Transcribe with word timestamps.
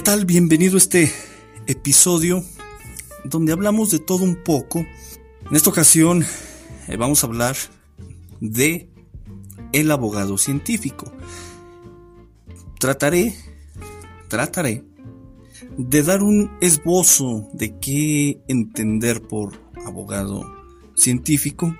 ¿Qué 0.00 0.04
tal? 0.04 0.24
Bienvenido 0.24 0.76
a 0.76 0.78
este 0.78 1.12
episodio 1.66 2.42
donde 3.24 3.52
hablamos 3.52 3.90
de 3.90 3.98
todo 3.98 4.24
un 4.24 4.34
poco. 4.34 4.78
En 4.78 5.54
esta 5.54 5.68
ocasión 5.68 6.24
eh, 6.88 6.96
vamos 6.96 7.22
a 7.22 7.26
hablar 7.26 7.54
de 8.40 8.88
el 9.74 9.90
abogado 9.90 10.38
científico. 10.38 11.12
Trataré, 12.78 13.34
trataré 14.28 14.86
de 15.76 16.02
dar 16.02 16.22
un 16.22 16.50
esbozo 16.62 17.50
de 17.52 17.78
qué 17.78 18.40
entender 18.48 19.20
por 19.20 19.60
abogado 19.84 20.50
científico, 20.94 21.76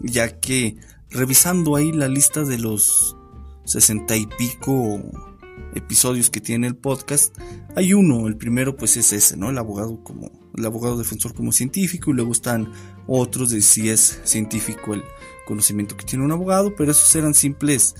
ya 0.00 0.40
que 0.40 0.76
revisando 1.08 1.76
ahí 1.76 1.92
la 1.92 2.08
lista 2.08 2.42
de 2.42 2.58
los 2.58 3.16
sesenta 3.64 4.16
y 4.16 4.26
pico 4.26 5.29
episodios 5.74 6.30
que 6.30 6.40
tiene 6.40 6.66
el 6.66 6.76
podcast, 6.76 7.36
hay 7.76 7.94
uno, 7.94 8.26
el 8.26 8.36
primero 8.36 8.76
pues 8.76 8.96
es 8.96 9.12
ese, 9.12 9.36
¿no? 9.36 9.50
El 9.50 9.58
abogado 9.58 10.02
como, 10.02 10.30
el 10.56 10.64
abogado 10.64 10.98
defensor 10.98 11.34
como 11.34 11.52
científico 11.52 12.10
y 12.10 12.14
luego 12.14 12.32
están 12.32 12.72
otros 13.06 13.50
de 13.50 13.60
si 13.60 13.88
es 13.88 14.20
científico 14.24 14.94
el 14.94 15.02
conocimiento 15.46 15.96
que 15.96 16.04
tiene 16.04 16.24
un 16.24 16.32
abogado, 16.32 16.74
pero 16.76 16.92
esos 16.92 17.14
eran 17.14 17.34
simples 17.34 17.94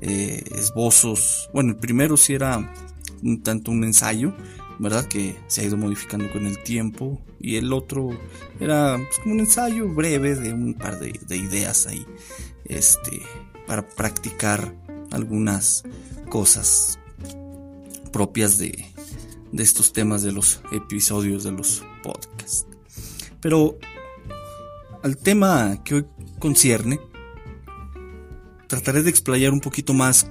eh, 0.00 0.42
esbozos. 0.56 1.50
Bueno, 1.52 1.72
el 1.72 1.76
primero 1.76 2.16
sí 2.16 2.34
era 2.34 2.72
un 3.22 3.42
tanto 3.42 3.70
un 3.70 3.84
ensayo, 3.84 4.34
¿verdad? 4.78 5.06
Que 5.06 5.36
se 5.46 5.60
ha 5.60 5.64
ido 5.64 5.76
modificando 5.76 6.30
con 6.32 6.46
el 6.46 6.62
tiempo. 6.62 7.20
Y 7.38 7.56
el 7.56 7.72
otro 7.72 8.10
era 8.60 8.96
pues, 8.96 9.20
un 9.26 9.40
ensayo 9.40 9.88
breve 9.88 10.34
de 10.34 10.52
un 10.52 10.74
par 10.74 10.98
de, 10.98 11.20
de 11.26 11.36
ideas 11.36 11.86
ahí, 11.86 12.04
este, 12.64 13.22
para 13.66 13.86
practicar 13.86 14.74
algunas 15.10 15.84
cosas 16.28 16.98
propias 18.12 18.58
de, 18.58 18.86
de 19.52 19.62
estos 19.62 19.92
temas 19.92 20.22
de 20.22 20.32
los 20.32 20.60
episodios 20.72 21.44
de 21.44 21.52
los 21.52 21.84
podcasts. 22.02 22.66
Pero 23.40 23.78
al 25.02 25.16
tema 25.16 25.82
que 25.84 25.94
hoy 25.94 26.06
concierne, 26.38 27.00
trataré 28.66 29.02
de 29.02 29.10
explayar 29.10 29.52
un 29.52 29.60
poquito 29.60 29.94
más 29.94 30.26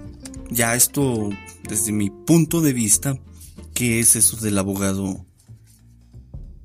ya 0.50 0.76
esto 0.76 1.30
desde 1.68 1.92
mi 1.92 2.10
punto 2.10 2.62
de 2.62 2.74
vista, 2.74 3.18
que 3.74 4.00
es 4.00 4.16
eso 4.16 4.38
del 4.38 4.58
abogado 4.58 5.26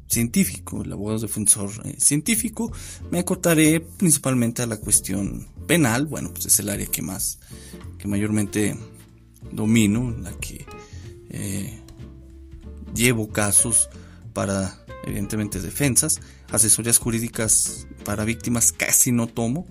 científico, 0.08 0.82
el 0.82 0.92
abogado 0.92 1.20
defensor 1.20 1.70
eh, 1.84 1.96
científico. 1.98 2.72
Me 3.10 3.20
acotaré 3.20 3.80
principalmente 3.80 4.62
a 4.62 4.66
la 4.66 4.78
cuestión 4.78 5.48
penal, 5.66 6.06
bueno, 6.06 6.32
pues 6.32 6.46
es 6.46 6.58
el 6.58 6.68
área 6.68 6.86
que 6.86 7.02
más, 7.02 7.38
que 7.98 8.08
mayormente 8.08 8.76
domino, 9.52 10.10
la 10.10 10.32
que 10.32 10.66
eh, 11.30 11.78
llevo 12.94 13.28
casos 13.28 13.88
para, 14.32 14.78
evidentemente, 15.04 15.60
defensas. 15.60 16.20
Asesorías 16.50 16.98
jurídicas 16.98 17.86
para 18.04 18.24
víctimas 18.24 18.72
casi 18.72 19.12
no 19.12 19.26
tomo. 19.26 19.66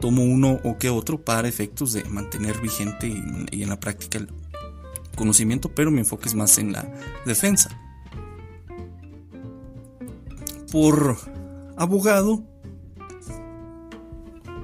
Tomo 0.00 0.22
uno 0.22 0.60
o 0.62 0.78
que 0.78 0.90
otro 0.90 1.24
para 1.24 1.48
efectos 1.48 1.92
de 1.92 2.04
mantener 2.04 2.60
vigente 2.60 3.08
y, 3.08 3.62
en 3.62 3.68
la 3.68 3.80
práctica 3.80 4.18
el 4.18 4.28
conocimiento, 5.16 5.72
pero 5.74 5.90
mi 5.90 5.98
enfoque 5.98 6.28
es 6.28 6.34
más 6.34 6.58
en 6.58 6.72
la 6.72 6.88
defensa. 7.26 7.70
Por 10.70 11.16
abogado, 11.76 12.44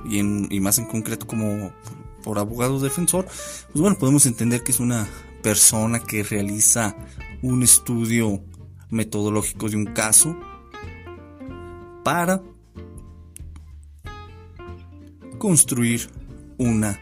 y, 0.08 0.18
y 0.18 0.60
más 0.60 0.78
en 0.78 0.84
concreto 0.84 1.26
como 1.26 1.72
por 2.22 2.38
abogado 2.38 2.78
defensor, 2.78 3.24
pues 3.24 3.80
bueno, 3.80 3.98
podemos 3.98 4.26
entender 4.26 4.62
que 4.62 4.70
es 4.70 4.78
una 4.78 5.08
persona 5.44 6.00
que 6.00 6.22
realiza 6.22 6.96
un 7.42 7.62
estudio 7.62 8.42
metodológico 8.88 9.68
de 9.68 9.76
un 9.76 9.84
caso 9.84 10.34
para 12.02 12.40
construir 15.38 16.08
una 16.56 16.98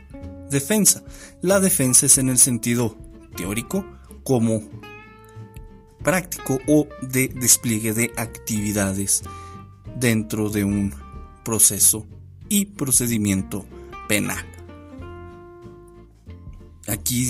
defensa. 0.51 1.05
La 1.41 1.61
defensa 1.61 2.07
es 2.07 2.19
en 2.19 2.31
el 2.31 2.39
sentido 2.39 2.99
teórico 3.37 3.87
como 4.25 4.61
práctico 6.03 6.59
o 6.67 6.89
de 7.01 7.29
despliegue 7.29 7.93
de 7.93 8.11
actividades 8.17 9.23
dentro 10.01 10.51
de 10.51 10.65
un 10.65 10.93
proceso 11.45 12.09
y 12.49 12.65
procedimiento 12.65 13.65
penal 14.09 14.52
aquí 16.87 17.27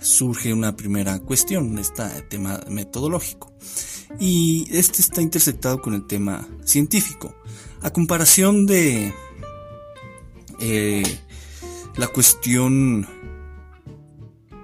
surge 0.00 0.52
una 0.52 0.76
primera 0.76 1.18
cuestión, 1.20 1.78
este 1.78 2.04
tema 2.28 2.60
metodológico. 2.68 3.52
Y 4.18 4.66
este 4.70 5.02
está 5.02 5.20
intersectado 5.20 5.80
con 5.80 5.94
el 5.94 6.06
tema 6.06 6.46
científico. 6.64 7.34
A 7.82 7.90
comparación 7.90 8.66
de 8.66 9.12
eh, 10.60 11.02
la 11.96 12.06
cuestión 12.08 13.06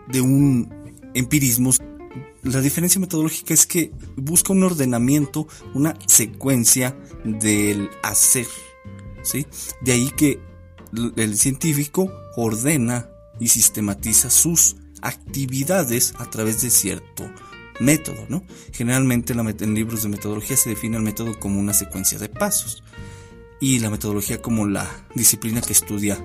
de 0.08 0.20
un 0.20 0.72
empirismo, 1.14 1.70
la 2.42 2.60
diferencia 2.60 3.00
metodológica 3.00 3.54
es 3.54 3.66
que 3.66 3.92
busca 4.16 4.52
un 4.52 4.62
ordenamiento, 4.62 5.46
una 5.74 5.96
secuencia 6.06 6.96
del 7.24 7.90
hacer. 8.02 8.46
¿sí? 9.22 9.46
De 9.82 9.92
ahí 9.92 10.10
que 10.16 10.40
el 11.16 11.36
científico 11.36 12.12
ordena 12.36 13.08
y 13.40 13.48
sistematiza 13.48 14.30
sus 14.30 14.76
actividades 15.02 16.14
a 16.18 16.30
través 16.30 16.62
de 16.62 16.70
cierto 16.70 17.30
método, 17.80 18.26
¿no? 18.28 18.44
Generalmente 18.72 19.32
en 19.32 19.74
libros 19.74 20.02
de 20.02 20.08
metodología 20.08 20.56
se 20.56 20.70
define 20.70 20.96
el 20.96 21.02
método 21.02 21.38
como 21.38 21.60
una 21.60 21.74
secuencia 21.74 22.18
de 22.18 22.28
pasos 22.28 22.82
y 23.60 23.78
la 23.80 23.90
metodología 23.90 24.40
como 24.40 24.66
la 24.66 24.88
disciplina 25.14 25.60
que 25.60 25.72
estudia 25.72 26.18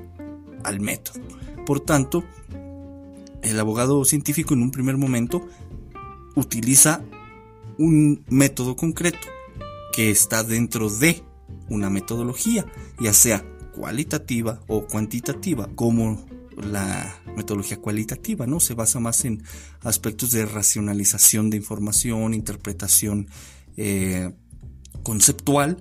al 0.63 0.79
método. 0.79 1.19
Por 1.65 1.79
tanto, 1.79 2.23
el 3.41 3.59
abogado 3.59 4.03
científico 4.05 4.53
en 4.53 4.63
un 4.63 4.71
primer 4.71 4.97
momento 4.97 5.47
utiliza 6.35 7.03
un 7.77 8.23
método 8.29 8.75
concreto 8.75 9.27
que 9.93 10.11
está 10.11 10.43
dentro 10.43 10.89
de 10.89 11.23
una 11.69 11.89
metodología, 11.89 12.65
ya 12.99 13.13
sea 13.13 13.45
cualitativa 13.73 14.61
o 14.67 14.85
cuantitativa, 14.85 15.69
como 15.75 16.25
la 16.63 17.21
metodología 17.35 17.77
cualitativa, 17.77 18.45
¿no? 18.47 18.59
Se 18.59 18.73
basa 18.73 18.99
más 18.99 19.25
en 19.25 19.43
aspectos 19.81 20.31
de 20.31 20.45
racionalización 20.45 21.49
de 21.49 21.57
información, 21.57 22.33
interpretación 22.33 23.27
eh, 23.77 24.31
conceptual 25.03 25.77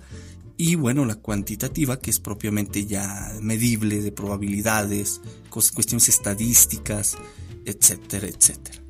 Y 0.61 0.75
bueno, 0.75 1.05
la 1.05 1.15
cuantitativa, 1.15 2.01
que 2.01 2.11
es 2.11 2.19
propiamente 2.19 2.85
ya 2.85 3.33
medible 3.41 4.03
de 4.03 4.11
probabilidades, 4.11 5.21
cuestiones 5.51 6.09
estadísticas, 6.09 7.17
etcétera, 7.65 8.27
etcétera. 8.27 8.83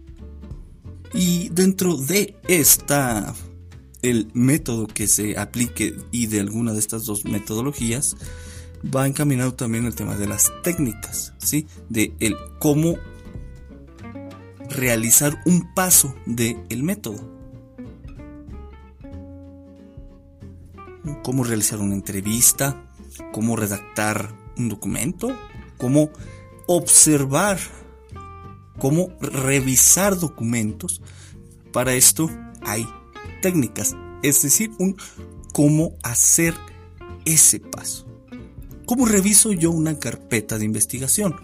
Y 1.12 1.50
dentro 1.50 1.98
de 1.98 2.36
esta, 2.48 3.34
el 4.00 4.30
método 4.32 4.86
que 4.86 5.06
se 5.06 5.36
aplique 5.36 5.94
y 6.10 6.26
de 6.26 6.40
alguna 6.40 6.72
de 6.72 6.78
estas 6.78 7.04
dos 7.04 7.26
metodologías, 7.26 8.16
va 8.84 9.06
encaminado 9.06 9.54
también 9.54 9.86
el 9.86 9.94
tema 9.94 10.16
de 10.16 10.26
las 10.26 10.52
técnicas, 10.62 11.34
¿sí? 11.38 11.66
De 11.88 12.12
el 12.20 12.36
cómo 12.58 12.96
realizar 14.70 15.40
un 15.46 15.74
paso 15.74 16.14
del 16.26 16.58
el 16.68 16.82
método. 16.82 17.36
Cómo 21.22 21.44
realizar 21.44 21.78
una 21.80 21.94
entrevista, 21.94 22.84
cómo 23.32 23.56
redactar 23.56 24.34
un 24.56 24.68
documento, 24.68 25.34
cómo 25.76 26.10
observar 26.66 27.58
cómo 28.78 29.10
revisar 29.20 30.18
documentos. 30.18 31.02
Para 31.72 31.94
esto 31.94 32.30
hay 32.62 32.88
técnicas, 33.42 33.96
es 34.22 34.42
decir, 34.42 34.70
un 34.78 34.96
cómo 35.52 35.94
hacer 36.02 36.54
ese 37.24 37.60
paso. 37.60 38.07
¿Cómo 38.88 39.04
reviso 39.04 39.52
yo 39.52 39.70
una 39.70 39.98
carpeta 39.98 40.56
de 40.56 40.64
investigación? 40.64 41.36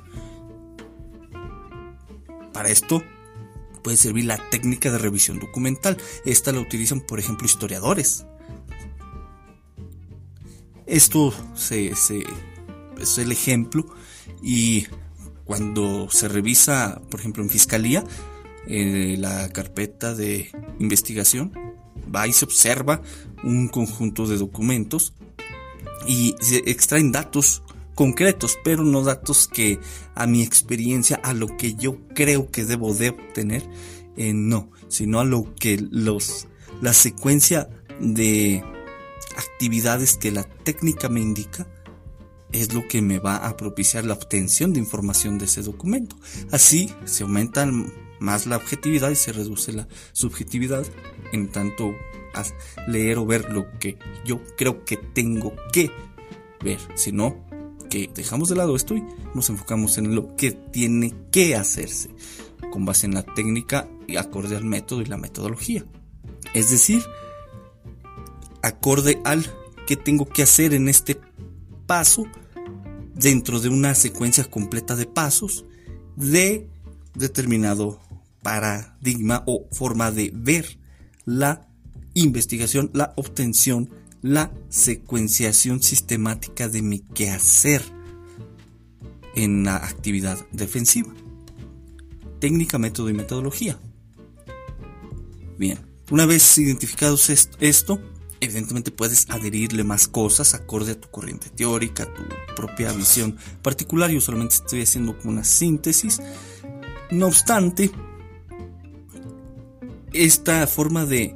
Para 2.54 2.70
esto 2.70 3.02
puede 3.82 3.98
servir 3.98 4.24
la 4.24 4.38
técnica 4.48 4.90
de 4.90 4.96
revisión 4.96 5.38
documental. 5.40 5.98
Esta 6.24 6.52
la 6.52 6.60
utilizan, 6.60 7.02
por 7.02 7.18
ejemplo, 7.18 7.44
historiadores. 7.44 8.24
Esto 10.86 11.34
se, 11.54 11.88
es 11.88 13.18
el 13.18 13.30
ejemplo 13.30 13.94
y 14.42 14.86
cuando 15.44 16.08
se 16.10 16.28
revisa, 16.28 17.02
por 17.10 17.20
ejemplo, 17.20 17.42
en 17.42 17.50
fiscalía, 17.50 18.04
eh, 18.66 19.16
la 19.18 19.50
carpeta 19.50 20.14
de 20.14 20.50
investigación, 20.78 21.52
va 22.12 22.26
y 22.26 22.32
se 22.32 22.46
observa 22.46 23.02
un 23.42 23.68
conjunto 23.68 24.26
de 24.26 24.38
documentos 24.38 25.12
y 26.06 26.34
extraen 26.66 27.12
datos 27.12 27.62
concretos, 27.94 28.58
pero 28.64 28.84
no 28.84 29.02
datos 29.02 29.48
que 29.48 29.78
a 30.14 30.26
mi 30.26 30.42
experiencia, 30.42 31.16
a 31.22 31.32
lo 31.32 31.56
que 31.56 31.74
yo 31.74 31.98
creo 32.14 32.50
que 32.50 32.64
debo 32.64 32.92
de 32.94 33.10
obtener, 33.10 33.62
eh, 34.16 34.32
no, 34.34 34.70
sino 34.88 35.20
a 35.20 35.24
lo 35.24 35.54
que 35.54 35.78
los, 35.90 36.48
la 36.80 36.92
secuencia 36.92 37.68
de 38.00 38.62
actividades 39.36 40.16
que 40.16 40.30
la 40.30 40.44
técnica 40.44 41.08
me 41.08 41.20
indica 41.20 41.66
es 42.52 42.72
lo 42.72 42.86
que 42.86 43.02
me 43.02 43.18
va 43.18 43.36
a 43.36 43.56
propiciar 43.56 44.04
la 44.04 44.14
obtención 44.14 44.72
de 44.72 44.78
información 44.78 45.38
de 45.38 45.46
ese 45.46 45.62
documento. 45.62 46.16
Así 46.52 46.92
se 47.04 47.24
aumenta 47.24 47.68
más 48.20 48.46
la 48.46 48.56
objetividad 48.56 49.10
y 49.10 49.16
se 49.16 49.32
reduce 49.32 49.72
la 49.72 49.88
subjetividad 50.12 50.86
en 51.32 51.48
tanto 51.48 51.94
leer 52.86 53.18
o 53.18 53.26
ver 53.26 53.50
lo 53.50 53.78
que 53.78 53.98
yo 54.24 54.42
creo 54.56 54.84
que 54.84 54.96
tengo 54.96 55.54
que 55.72 55.90
ver, 56.62 56.78
sino 56.94 57.44
que 57.90 58.10
dejamos 58.12 58.48
de 58.48 58.56
lado 58.56 58.74
esto 58.76 58.96
y 58.96 59.04
nos 59.34 59.50
enfocamos 59.50 59.98
en 59.98 60.14
lo 60.14 60.34
que 60.36 60.52
tiene 60.52 61.14
que 61.30 61.54
hacerse 61.54 62.10
con 62.72 62.84
base 62.84 63.06
en 63.06 63.14
la 63.14 63.22
técnica 63.22 63.88
y 64.06 64.16
acorde 64.16 64.56
al 64.56 64.64
método 64.64 65.02
y 65.02 65.06
la 65.06 65.16
metodología. 65.16 65.84
Es 66.54 66.70
decir, 66.70 67.04
acorde 68.62 69.20
al 69.24 69.46
que 69.86 69.96
tengo 69.96 70.26
que 70.26 70.42
hacer 70.42 70.74
en 70.74 70.88
este 70.88 71.20
paso 71.86 72.26
dentro 73.14 73.60
de 73.60 73.68
una 73.68 73.94
secuencia 73.94 74.44
completa 74.44 74.96
de 74.96 75.06
pasos 75.06 75.64
de 76.16 76.68
determinado 77.14 78.00
paradigma 78.42 79.42
o 79.46 79.66
forma 79.72 80.10
de 80.10 80.30
ver 80.34 80.78
la 81.24 81.68
investigación, 82.14 82.90
la 82.94 83.12
obtención, 83.16 83.90
la 84.22 84.52
secuenciación 84.68 85.82
sistemática 85.82 86.68
de 86.68 86.82
mi 86.82 87.00
quehacer 87.00 87.82
en 89.34 89.64
la 89.64 89.76
actividad 89.76 90.38
defensiva. 90.52 91.12
Técnica, 92.40 92.78
método 92.78 93.10
y 93.10 93.14
metodología. 93.14 93.78
Bien, 95.58 95.78
una 96.10 96.26
vez 96.26 96.58
identificados 96.58 97.30
esto, 97.30 98.00
Evidentemente 98.44 98.90
puedes 98.90 99.30
adherirle 99.30 99.84
más 99.84 100.06
cosas 100.06 100.52
acorde 100.52 100.92
a 100.92 101.00
tu 101.00 101.08
corriente 101.10 101.48
teórica, 101.48 102.04
tu 102.04 102.22
propia 102.54 102.92
visión 102.92 103.38
particular. 103.62 104.10
Yo 104.10 104.20
solamente 104.20 104.56
estoy 104.56 104.82
haciendo 104.82 105.16
una 105.24 105.44
síntesis. 105.44 106.20
No 107.10 107.28
obstante, 107.28 107.90
esta 110.12 110.66
forma 110.66 111.06
de 111.06 111.34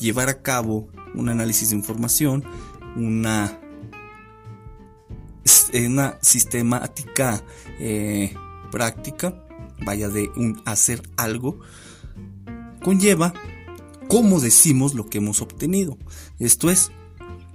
llevar 0.00 0.28
a 0.28 0.42
cabo 0.42 0.88
un 1.14 1.28
análisis 1.28 1.70
de 1.70 1.76
información, 1.76 2.44
una, 2.96 3.60
una 5.74 6.18
sistemática 6.20 7.44
eh, 7.78 8.34
práctica, 8.72 9.44
vaya 9.84 10.08
de 10.08 10.30
un 10.36 10.60
hacer 10.64 11.02
algo, 11.16 11.60
conlleva 12.82 13.34
cómo 14.08 14.40
decimos 14.40 14.94
lo 14.94 15.08
que 15.08 15.18
hemos 15.18 15.42
obtenido. 15.42 15.98
Esto 16.38 16.70
es, 16.70 16.90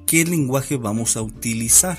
qué 0.06 0.24
lenguaje 0.26 0.78
vamos 0.78 1.18
a 1.18 1.22
utilizar. 1.22 1.98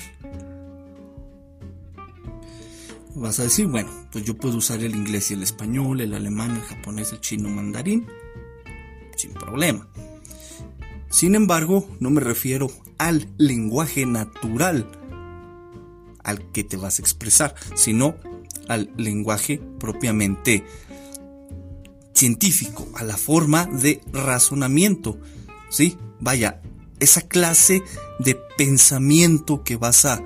Vas 3.15 3.39
a 3.39 3.43
decir, 3.43 3.65
bueno, 3.65 3.89
pues 4.11 4.25
yo 4.25 4.37
puedo 4.37 4.57
usar 4.57 4.79
el 4.83 4.95
inglés 4.95 5.31
y 5.31 5.33
el 5.33 5.41
español, 5.41 6.01
el 6.01 6.13
alemán, 6.13 6.55
el 6.55 6.61
japonés, 6.61 7.13
el 7.13 7.19
chino, 7.19 7.49
mandarín, 7.49 8.05
sin 9.15 9.33
problema. 9.33 9.87
Sin 11.09 11.35
embargo, 11.35 11.87
no 11.99 12.09
me 12.09 12.21
refiero 12.21 12.69
al 12.97 13.29
lenguaje 13.37 14.05
natural 14.05 14.89
al 16.23 16.51
que 16.51 16.65
te 16.65 16.75
vas 16.75 16.99
a 16.99 17.01
expresar, 17.01 17.55
sino 17.75 18.15
al 18.67 18.91
lenguaje 18.97 19.61
propiamente 19.79 20.65
científico, 22.13 22.87
a 22.95 23.03
la 23.03 23.15
forma 23.15 23.65
de 23.65 24.01
razonamiento. 24.11 25.17
¿Sí? 25.69 25.97
Vaya, 26.19 26.61
esa 26.99 27.21
clase 27.21 27.81
de 28.19 28.35
pensamiento 28.57 29.63
que 29.63 29.77
vas 29.77 30.03
a, 30.05 30.21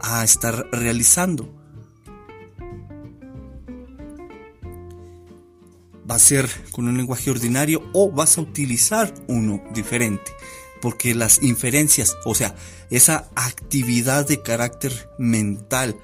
a 0.00 0.24
estar 0.24 0.68
realizando. 0.72 1.57
Va 6.10 6.14
a 6.14 6.18
ser 6.18 6.48
con 6.70 6.88
un 6.88 6.96
lenguaje 6.96 7.30
ordinario 7.30 7.82
o 7.92 8.10
vas 8.10 8.38
a 8.38 8.40
utilizar 8.40 9.12
uno 9.26 9.62
diferente. 9.74 10.30
Porque 10.80 11.14
las 11.14 11.42
inferencias, 11.42 12.16
o 12.24 12.34
sea, 12.34 12.54
esa 12.90 13.28
actividad 13.34 14.26
de 14.26 14.42
carácter 14.42 15.10
mental 15.18 15.96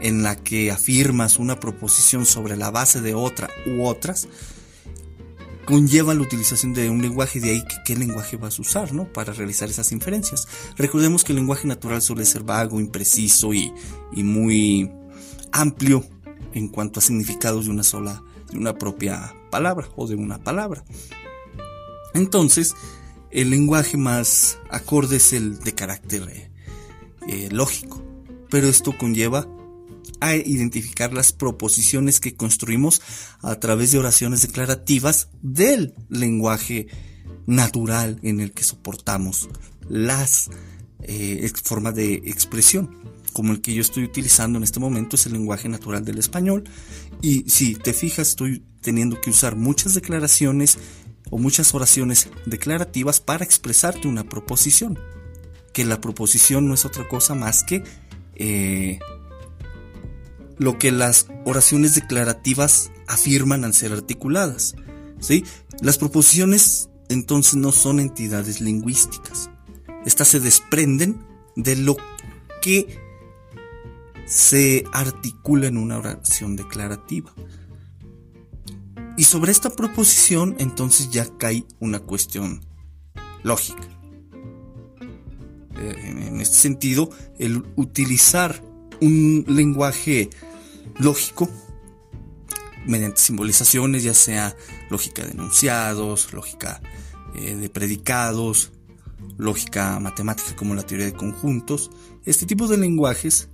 en 0.00 0.22
la 0.22 0.36
que 0.36 0.70
afirmas 0.70 1.38
una 1.38 1.60
proposición 1.60 2.26
sobre 2.26 2.56
la 2.56 2.70
base 2.70 3.00
de 3.00 3.14
otra 3.14 3.50
u 3.66 3.84
otras, 3.84 4.26
conlleva 5.64 6.14
la 6.14 6.22
utilización 6.22 6.74
de 6.74 6.90
un 6.90 7.02
lenguaje, 7.02 7.40
de 7.40 7.50
ahí 7.50 7.64
qué 7.84 7.96
lenguaje 7.96 8.36
vas 8.36 8.58
a 8.58 8.62
usar, 8.62 8.92
¿no? 8.92 9.12
Para 9.12 9.32
realizar 9.32 9.68
esas 9.70 9.92
inferencias. 9.92 10.48
Recordemos 10.76 11.24
que 11.24 11.32
el 11.32 11.36
lenguaje 11.36 11.68
natural 11.68 12.02
suele 12.02 12.24
ser 12.24 12.42
vago, 12.42 12.80
impreciso 12.80 13.54
y, 13.54 13.72
y 14.12 14.22
muy 14.22 14.90
amplio 15.52 16.04
en 16.52 16.68
cuanto 16.68 16.98
a 16.98 17.02
significados 17.02 17.66
de 17.66 17.70
una 17.70 17.82
sola, 17.82 18.22
de 18.52 18.58
una 18.58 18.78
propia 18.78 19.34
palabra 19.50 19.88
o 19.96 20.06
de 20.06 20.14
una 20.14 20.38
palabra. 20.38 20.84
Entonces, 22.14 22.74
el 23.30 23.50
lenguaje 23.50 23.96
más 23.96 24.58
acorde 24.70 25.16
es 25.16 25.32
el 25.32 25.58
de 25.58 25.74
carácter 25.74 26.50
eh, 27.26 27.48
lógico, 27.50 28.02
pero 28.50 28.68
esto 28.68 28.96
conlleva 28.96 29.46
a 30.20 30.36
identificar 30.36 31.12
las 31.12 31.32
proposiciones 31.32 32.20
que 32.20 32.36
construimos 32.36 33.00
a 33.40 33.56
través 33.56 33.92
de 33.92 33.98
oraciones 33.98 34.42
declarativas 34.42 35.28
del 35.40 35.94
lenguaje 36.08 36.86
natural 37.46 38.20
en 38.22 38.40
el 38.40 38.52
que 38.52 38.62
soportamos 38.62 39.48
las 39.88 40.50
eh, 41.00 41.50
formas 41.64 41.94
de 41.94 42.14
expresión 42.14 43.02
como 43.32 43.52
el 43.52 43.60
que 43.60 43.74
yo 43.74 43.80
estoy 43.80 44.04
utilizando 44.04 44.58
en 44.58 44.64
este 44.64 44.80
momento 44.80 45.16
es 45.16 45.26
el 45.26 45.32
lenguaje 45.32 45.68
natural 45.68 46.04
del 46.04 46.18
español 46.18 46.64
y 47.20 47.48
si 47.48 47.74
te 47.74 47.92
fijas 47.92 48.28
estoy 48.28 48.62
teniendo 48.80 49.20
que 49.20 49.30
usar 49.30 49.56
muchas 49.56 49.94
declaraciones 49.94 50.78
o 51.30 51.38
muchas 51.38 51.74
oraciones 51.74 52.28
declarativas 52.46 53.20
para 53.20 53.44
expresarte 53.44 54.08
una 54.08 54.24
proposición 54.24 54.98
que 55.72 55.84
la 55.84 56.00
proposición 56.00 56.68
no 56.68 56.74
es 56.74 56.84
otra 56.84 57.08
cosa 57.08 57.34
más 57.34 57.64
que 57.64 57.82
eh, 58.34 58.98
lo 60.58 60.78
que 60.78 60.92
las 60.92 61.26
oraciones 61.44 61.94
declarativas 61.94 62.90
afirman 63.08 63.64
al 63.64 63.74
ser 63.74 63.92
articuladas. 63.92 64.74
¿sí? 65.18 65.44
Las 65.80 65.98
proposiciones 65.98 66.90
entonces 67.08 67.56
no 67.56 67.72
son 67.72 68.00
entidades 68.00 68.60
lingüísticas. 68.60 69.50
Estas 70.04 70.28
se 70.28 70.40
desprenden 70.40 71.24
de 71.56 71.76
lo 71.76 71.96
que 72.60 72.98
se 74.26 74.84
articula 74.92 75.66
en 75.66 75.76
una 75.76 75.98
oración 75.98 76.56
declarativa. 76.56 77.32
Y 79.16 79.24
sobre 79.24 79.52
esta 79.52 79.70
proposición 79.70 80.56
entonces 80.58 81.10
ya 81.10 81.26
cae 81.36 81.64
una 81.80 82.00
cuestión 82.00 82.64
lógica. 83.42 83.82
Eh, 85.76 86.28
en 86.28 86.40
este 86.40 86.56
sentido, 86.56 87.10
el 87.38 87.64
utilizar 87.76 88.62
un 89.00 89.44
lenguaje 89.48 90.30
lógico 90.98 91.48
mediante 92.86 93.20
simbolizaciones, 93.20 94.02
ya 94.02 94.14
sea 94.14 94.56
lógica 94.90 95.24
de 95.24 95.32
enunciados, 95.32 96.32
lógica 96.32 96.80
eh, 97.34 97.54
de 97.54 97.68
predicados, 97.68 98.72
lógica 99.36 99.98
matemática 100.00 100.54
como 100.56 100.74
la 100.74 100.82
teoría 100.82 101.06
de 101.06 101.12
conjuntos, 101.12 101.90
este 102.24 102.46
tipo 102.46 102.66
de 102.66 102.78
lenguajes 102.78 103.48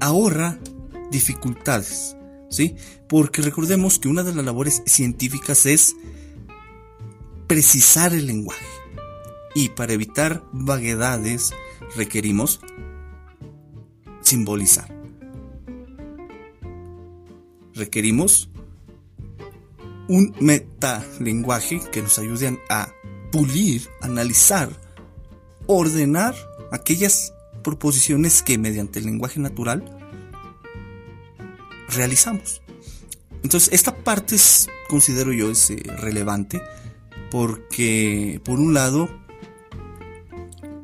ahorra 0.00 0.58
dificultades, 1.10 2.16
¿sí? 2.48 2.76
Porque 3.08 3.42
recordemos 3.42 3.98
que 3.98 4.08
una 4.08 4.22
de 4.22 4.34
las 4.34 4.44
labores 4.44 4.82
científicas 4.86 5.66
es 5.66 5.96
precisar 7.46 8.12
el 8.14 8.26
lenguaje. 8.26 8.64
Y 9.54 9.70
para 9.70 9.92
evitar 9.92 10.44
vaguedades 10.52 11.52
requerimos 11.96 12.60
simbolizar. 14.20 14.94
Requerimos 17.74 18.50
un 20.08 20.34
metalenguaje 20.40 21.80
que 21.90 22.02
nos 22.02 22.18
ayude 22.18 22.60
a 22.68 22.92
pulir, 23.32 23.88
analizar, 24.00 24.70
ordenar 25.66 26.34
aquellas 26.72 27.32
proposiciones 27.62 28.42
que 28.42 28.58
mediante 28.58 28.98
el 28.98 29.06
lenguaje 29.06 29.40
natural 29.40 29.84
realizamos. 31.88 32.62
Entonces, 33.42 33.72
esta 33.72 33.96
parte 33.96 34.34
es, 34.34 34.68
considero 34.88 35.32
yo 35.32 35.50
es 35.50 35.70
eh, 35.70 35.82
relevante 35.98 36.60
porque, 37.30 38.40
por 38.44 38.58
un 38.58 38.74
lado, 38.74 39.08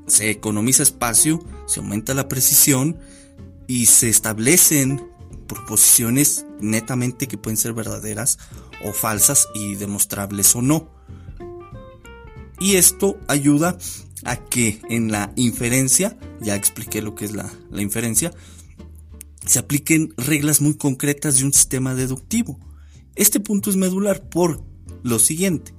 se 0.07 0.31
economiza 0.31 0.83
espacio, 0.83 1.45
se 1.67 1.81
aumenta 1.81 2.15
la 2.15 2.29
precisión 2.29 2.99
y 3.67 3.87
se 3.87 4.09
establecen 4.09 5.11
proposiciones 5.49 6.47
netamente 6.61 7.29
que 7.29 7.39
pueden 7.39 7.57
ser 7.57 7.73
verdaderas 7.73 8.39
o 8.85 8.93
falsas 8.93 9.49
y 9.55 9.75
demostrables 9.75 10.55
o 10.57 10.63
no. 10.63 10.89
Y 12.59 12.77
esto 12.77 13.19
ayuda 13.29 13.77
a 14.25 14.37
que 14.37 14.81
en 14.89 15.13
la 15.13 15.33
inferencia, 15.37 16.17
ya 16.41 16.55
expliqué 16.55 17.03
lo 17.03 17.15
que 17.15 17.25
es 17.25 17.33
la, 17.33 17.51
inferencia, 17.77 18.33
se 19.45 19.59
apliquen 19.59 20.13
reglas 20.17 20.61
muy 20.61 20.75
concretas 20.75 21.39
de 21.39 21.45
un 21.45 21.53
sistema 21.53 21.95
deductivo. 21.95 22.59
Este 23.15 23.41
punto 23.41 23.71
es 23.71 23.77
medular 23.77 24.29
por 24.29 24.63
lo 25.03 25.19
siguiente. 25.19 25.73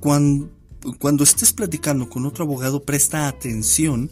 Cuando, 0.00 0.50
cuando 0.98 1.22
estés 1.22 1.52
platicando 1.52 2.08
con 2.08 2.26
otro 2.26 2.44
abogado, 2.44 2.84
presta 2.84 3.28
atención 3.28 4.10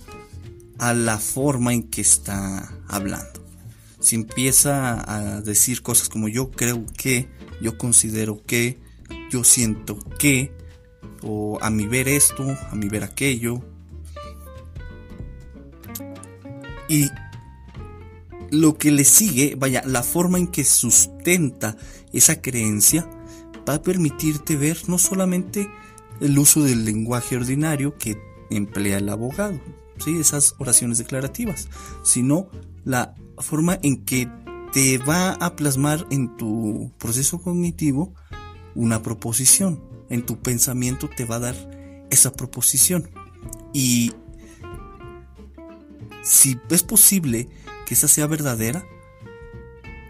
a 0.78 0.94
la 0.94 1.18
forma 1.18 1.72
en 1.74 1.82
que 1.82 2.00
está 2.00 2.72
hablando. 2.88 3.40
Si 4.00 4.16
empieza 4.16 5.04
a 5.06 5.42
decir 5.42 5.82
cosas 5.82 6.08
como 6.08 6.28
yo 6.28 6.50
creo 6.50 6.86
que, 6.96 7.28
yo 7.60 7.76
considero 7.76 8.42
que, 8.42 8.78
yo 9.30 9.44
siento 9.44 9.98
que, 10.18 10.52
o 11.22 11.58
a 11.60 11.70
mi 11.70 11.86
ver 11.86 12.08
esto, 12.08 12.44
a 12.70 12.74
mi 12.74 12.88
ver 12.88 13.04
aquello. 13.04 13.62
Y 16.90 17.08
lo 18.50 18.76
que 18.76 18.90
le 18.90 19.04
sigue, 19.04 19.54
vaya, 19.54 19.82
la 19.86 20.02
forma 20.02 20.38
en 20.38 20.48
que 20.48 20.64
sustenta 20.64 21.76
esa 22.12 22.42
creencia 22.42 23.08
va 23.68 23.74
a 23.74 23.82
permitirte 23.82 24.56
ver 24.56 24.88
no 24.88 24.98
solamente 24.98 25.70
el 26.20 26.36
uso 26.36 26.64
del 26.64 26.84
lenguaje 26.84 27.36
ordinario 27.36 27.96
que 27.96 28.20
emplea 28.50 28.98
el 28.98 29.08
abogado, 29.08 29.60
¿sí? 30.04 30.18
esas 30.18 30.56
oraciones 30.58 30.98
declarativas, 30.98 31.68
sino 32.02 32.48
la 32.84 33.14
forma 33.38 33.78
en 33.82 34.04
que 34.04 34.28
te 34.72 34.98
va 34.98 35.34
a 35.34 35.54
plasmar 35.54 36.04
en 36.10 36.36
tu 36.36 36.90
proceso 36.98 37.40
cognitivo 37.40 38.12
una 38.74 39.00
proposición 39.00 39.80
en 40.10 40.26
tu 40.26 40.38
pensamiento 40.40 41.08
te 41.08 41.24
va 41.24 41.36
a 41.36 41.40
dar 41.40 42.06
esa 42.10 42.32
proposición. 42.32 43.08
Y 43.72 44.12
si 46.22 46.58
es 46.68 46.82
posible 46.82 47.48
que 47.86 47.94
esa 47.94 48.08
sea 48.08 48.26
verdadera, 48.26 48.84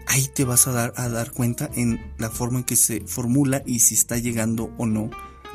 ahí 0.07 0.27
te 0.27 0.43
vas 0.43 0.67
a 0.67 0.71
dar, 0.71 0.93
a 0.97 1.09
dar 1.09 1.31
cuenta 1.31 1.69
en 1.73 2.13
la 2.17 2.29
forma 2.29 2.59
en 2.59 2.65
que 2.65 2.75
se 2.75 3.01
formula 3.01 3.63
y 3.65 3.79
si 3.79 3.95
está 3.95 4.17
llegando 4.17 4.73
o 4.77 4.85
no 4.85 5.09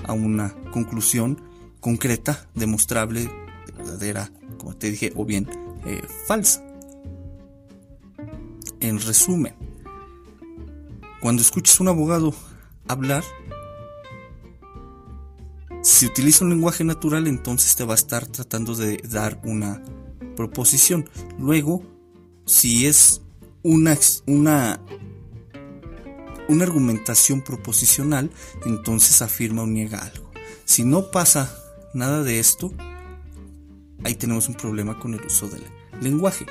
a 0.04 0.12
una 0.12 0.54
conclusión 0.72 1.40
concreta, 1.80 2.48
demostrable, 2.54 3.30
verdadera, 3.76 4.30
como 4.58 4.76
te 4.76 4.90
dije, 4.90 5.12
o 5.14 5.24
bien 5.24 5.48
eh, 5.84 6.02
falsa. 6.26 6.62
En 8.80 9.00
resumen, 9.00 9.54
cuando 11.20 11.42
escuches 11.42 11.78
a 11.78 11.82
un 11.82 11.88
abogado 11.88 12.34
hablar, 12.88 13.24
si 15.82 16.06
utiliza 16.06 16.44
un 16.44 16.50
lenguaje 16.50 16.82
natural, 16.82 17.26
entonces 17.26 17.76
te 17.76 17.84
va 17.84 17.92
a 17.92 17.96
estar 17.96 18.26
tratando 18.26 18.74
de 18.74 18.98
dar 19.08 19.40
una 19.44 19.82
proposición. 20.36 21.10
Luego, 21.38 21.82
si 22.44 22.86
es 22.86 23.22
una, 23.64 23.98
una, 24.26 24.80
una 26.48 26.64
argumentación 26.64 27.42
proposicional, 27.42 28.30
entonces 28.64 29.22
afirma 29.22 29.62
o 29.62 29.66
niega 29.66 29.98
algo. 29.98 30.30
Si 30.64 30.84
no 30.84 31.10
pasa 31.10 31.52
nada 31.94 32.22
de 32.22 32.38
esto, 32.38 32.72
ahí 34.04 34.14
tenemos 34.14 34.48
un 34.48 34.54
problema 34.54 34.98
con 34.98 35.14
el 35.14 35.24
uso 35.24 35.48
del 35.48 35.64
lenguaje. 36.00 36.46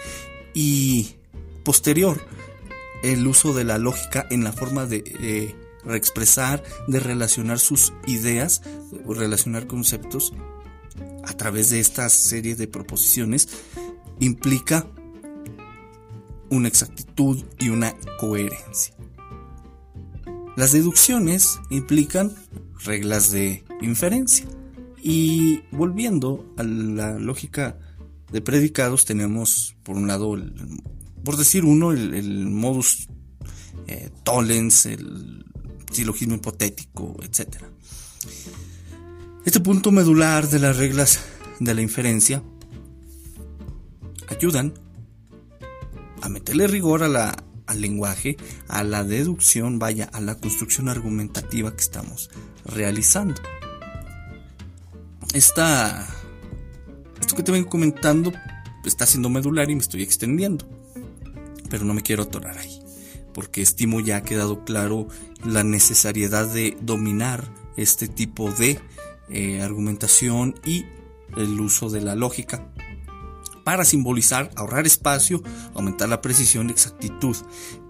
Y 0.54 1.16
posterior, 1.64 2.22
el 3.04 3.26
uso 3.28 3.54
de 3.54 3.64
la 3.64 3.78
lógica 3.78 4.28
en 4.30 4.44
la 4.44 4.52
forma 4.52 4.86
de 4.86 5.04
eh, 5.06 5.56
reexpresar, 5.86 6.64
de 6.88 7.00
relacionar 7.00 7.60
sus 7.60 7.94
ideas, 8.08 8.62
relacionar 9.08 9.68
conceptos 9.68 10.34
a 11.28 11.34
través 11.34 11.70
de 11.70 11.80
esta 11.80 12.10
serie 12.10 12.56
de 12.56 12.68
proposiciones, 12.68 13.50
implica 14.20 14.88
una 16.50 16.68
exactitud 16.68 17.44
y 17.60 17.70
una 17.70 17.96
coherencia. 18.20 18.96
Las 20.56 20.72
deducciones 20.72 21.60
implican 21.70 22.34
reglas 22.84 23.32
de 23.32 23.64
inferencia. 23.82 24.46
Y 25.02 25.62
volviendo 25.72 26.54
a 26.58 26.64
la 26.64 27.20
lógica 27.20 27.78
de 28.32 28.42
predicados, 28.42 29.06
tenemos 29.06 29.76
por 29.84 29.98
un 29.98 30.08
lado, 30.08 30.36
por 31.24 31.38
decir 31.38 31.66
uno, 31.66 31.92
el, 31.92 32.48
modus 32.48 33.08
eh, 33.88 34.10
tollens, 34.24 34.86
el 34.86 35.46
silogismo 35.92 36.36
hipotético, 36.36 37.18
etc. 37.22 37.58
Este 39.46 39.60
punto 39.60 39.92
medular 39.92 40.50
de 40.50 40.60
las 40.60 40.78
reglas 40.78 41.20
de 41.60 41.74
la 41.74 41.82
inferencia 41.82 42.42
ayudan 44.28 44.74
a 46.22 46.30
meterle 46.30 46.68
rigor 46.68 47.04
al 47.04 47.82
lenguaje, 47.82 48.38
a 48.68 48.84
la 48.84 49.04
deducción, 49.04 49.78
vaya, 49.78 50.10
a 50.12 50.20
la 50.20 50.36
construcción 50.36 50.90
argumentativa 50.90 51.76
que 51.76 51.82
estamos 51.82 52.32
realizando. 52.66 53.42
Esta, 55.34 56.08
esto 57.22 57.36
que 57.36 57.44
te 57.44 57.52
vengo 57.52 57.70
comentando 57.70 58.34
está 58.84 59.06
siendo 59.06 59.30
medular 59.30 59.70
y 59.70 59.76
me 59.76 59.82
estoy 59.82 60.02
extendiendo, 60.02 60.68
pero 61.70 61.86
no 61.86 61.94
me 61.94 62.02
quiero 62.02 62.24
atorar 62.24 62.58
ahí 62.58 62.82
porque 63.36 63.62
estimo 63.62 64.00
ya 64.00 64.18
ha 64.18 64.24
quedado 64.24 64.64
claro 64.64 65.10
la 65.44 65.66
necesariedad 65.66 66.48
de 66.48 66.78
dominar 66.82 67.44
este 67.76 68.08
tipo 68.08 68.50
de 68.50 68.80
eh, 69.30 69.62
argumentación 69.62 70.56
y 70.66 70.86
el 71.38 71.60
uso 71.60 71.90
de 71.90 72.02
la 72.02 72.16
lógica 72.16 72.72
para 73.64 73.84
simbolizar, 73.84 74.52
ahorrar 74.56 74.86
espacio, 74.86 75.42
aumentar 75.74 76.08
la 76.08 76.22
precisión 76.22 76.70
y 76.70 76.74
exactitud, 76.74 77.36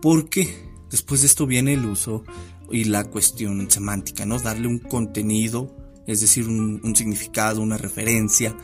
porque 0.01 0.70
después 0.89 1.22
de 1.22 1.27
esto 1.27 1.46
viene 1.46 1.74
el 1.74 1.86
uso 1.86 2.24
y 2.72 2.86
la 2.86 3.04
cuestión 3.04 3.70
semántica, 3.70 4.25
¿no? 4.25 4.39
Darle 4.39 4.68
un 4.68 4.80
contenido, 4.80 5.75
es 6.08 6.22
decir, 6.22 6.48
un 6.48 6.96
significado, 6.96 7.62
una 7.62 7.77
referencia, 7.77 8.56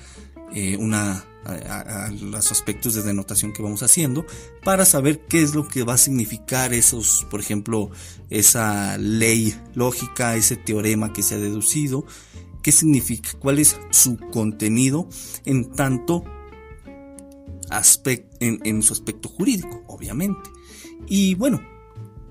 eh, 0.54 0.76
una, 0.78 1.24
a, 1.46 2.10
los 2.12 2.52
aspectos 2.52 2.94
de 2.94 3.04
denotación 3.04 3.54
que 3.54 3.64
vamos 3.64 3.84
haciendo 3.84 4.26
para 4.66 4.84
saber 4.84 5.22
qué 5.28 5.42
es 5.42 5.56
lo 5.56 5.66
que 5.66 5.84
va 5.84 5.94
a 5.94 5.98
significar 5.98 6.74
esos, 6.74 7.26
por 7.30 7.40
ejemplo, 7.40 7.90
esa 8.30 8.98
ley 8.98 9.56
lógica, 9.74 10.36
ese 10.36 10.58
teorema 10.58 11.14
que 11.14 11.24
se 11.24 11.36
ha 11.36 11.40
deducido 11.40 12.06
qué 12.62 12.72
significa, 12.72 13.32
cuál 13.40 13.60
es 13.60 13.80
su 13.90 14.18
contenido 14.18 15.08
en 15.46 15.72
tanto 15.72 16.24
aspecto, 17.70 18.38
en, 18.40 18.84
su 18.84 18.94
aspecto 18.94 19.30
jurídico, 19.30 19.84
obviamente. 19.88 20.50
Y 21.08 21.36
bueno, 21.36 21.62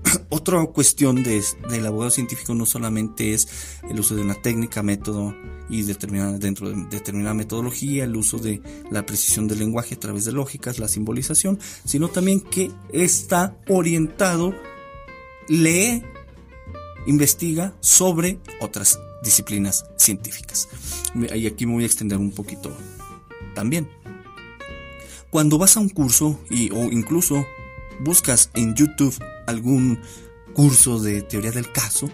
otra 0.29 0.63
cuestión 0.67 1.23
del 1.23 1.85
abogado 1.85 2.11
científico 2.11 2.53
no 2.53 2.65
solamente 2.65 3.33
es 3.33 3.47
el 3.89 3.99
uso 3.99 4.15
de 4.15 4.21
una 4.21 4.35
técnica, 4.35 4.83
método 4.83 5.35
y 5.69 5.83
determinada, 5.83 6.37
dentro 6.37 6.69
de 6.69 6.85
determinada 6.89 7.33
metodología, 7.33 8.03
el 8.03 8.15
uso 8.15 8.37
de 8.37 8.61
la 8.89 9.05
precisión 9.05 9.47
del 9.47 9.59
lenguaje 9.59 9.95
a 9.95 9.99
través 9.99 10.25
de 10.25 10.31
lógicas, 10.31 10.79
la 10.79 10.87
simbolización, 10.87 11.59
sino 11.85 12.09
también 12.09 12.41
que 12.41 12.71
está 12.91 13.57
orientado, 13.67 14.53
lee, 15.47 16.03
investiga 17.07 17.73
sobre 17.79 18.39
otras 18.59 18.99
disciplinas 19.23 19.85
científicas. 19.97 20.67
Y 21.35 21.47
aquí 21.47 21.65
me 21.65 21.73
voy 21.73 21.83
a 21.83 21.87
extender 21.87 22.17
un 22.17 22.31
poquito 22.31 22.75
también. 23.53 23.89
Cuando 25.29 25.57
vas 25.57 25.77
a 25.77 25.79
un 25.79 25.89
curso 25.89 26.39
y, 26.49 26.71
o 26.71 26.83
incluso 26.91 27.45
buscas 28.01 28.49
en 28.53 28.75
YouTube 28.75 29.17
algún 29.47 29.99
curso 30.53 30.99
de 30.99 31.21
teoría 31.21 31.51
del 31.51 31.71
caso, 31.71 32.09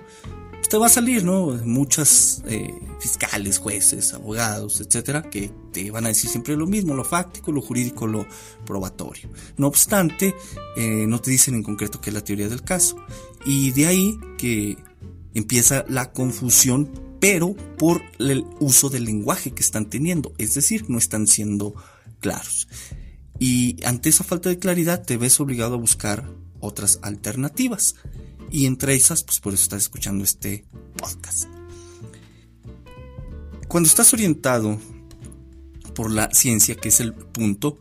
pues 0.51 0.69
te 0.69 0.77
va 0.77 0.87
a 0.87 0.89
salir, 0.89 1.23
¿no? 1.23 1.47
Muchas 1.63 2.43
eh, 2.47 2.73
fiscales, 2.99 3.57
jueces, 3.57 4.13
abogados, 4.13 4.81
etcétera, 4.81 5.23
que 5.23 5.51
te 5.71 5.89
van 5.89 6.05
a 6.05 6.09
decir 6.09 6.29
siempre 6.29 6.55
lo 6.55 6.67
mismo, 6.67 6.93
lo 6.93 7.03
fáctico, 7.03 7.51
lo 7.51 7.61
jurídico, 7.61 8.05
lo 8.05 8.27
probatorio. 8.65 9.29
No 9.57 9.67
obstante, 9.67 10.35
eh, 10.75 11.05
no 11.07 11.19
te 11.19 11.31
dicen 11.31 11.55
en 11.55 11.63
concreto 11.63 11.99
qué 11.99 12.09
es 12.09 12.13
la 12.13 12.23
teoría 12.23 12.49
del 12.49 12.63
caso. 12.63 12.97
Y 13.45 13.71
de 13.71 13.87
ahí 13.87 14.19
que 14.37 14.77
empieza 15.34 15.86
la 15.88 16.12
confusión, 16.12 16.91
pero 17.19 17.55
por 17.77 18.01
el 18.19 18.46
uso 18.60 18.89
del 18.89 19.05
lenguaje 19.05 19.51
que 19.51 19.63
están 19.63 19.89
teniendo, 19.89 20.34
es 20.38 20.53
decir, 20.53 20.86
no 20.89 20.98
están 20.98 21.27
siendo 21.27 21.75
claros. 22.19 22.67
Y 23.39 23.84
ante 23.86 24.10
esa 24.10 24.24
falta 24.24 24.50
de 24.50 24.60
claridad 24.60 25.03
te 25.03 25.17
ves 25.17 25.39
obligado 25.39 25.75
a 25.75 25.79
buscar 25.79 26.27
otras 26.60 27.00
alternativas. 27.01 27.96
Y 28.50 28.65
entre 28.65 28.96
esas, 28.96 29.24
pues 29.24 29.39
por 29.39 29.53
eso 29.53 29.63
estás 29.63 29.84
escuchando 29.84 30.24
este 30.24 30.65
podcast. 30.98 31.46
Cuando 33.67 33.88
estás 33.88 34.13
orientado 34.13 34.79
por 35.93 36.12
la 36.12 36.31
ciencia, 36.31 36.75
que 36.75 36.89
es 36.89 37.00
el 37.00 37.13
punto, 37.13 37.77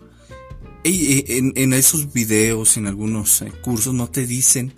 en, 0.83 1.73
esos 1.73 2.12
videos, 2.12 2.76
en 2.76 2.87
algunos 2.87 3.43
eh, 3.43 3.53
cursos, 3.62 3.95
no 3.95 4.09
te 4.09 4.26
dicen 4.26 4.75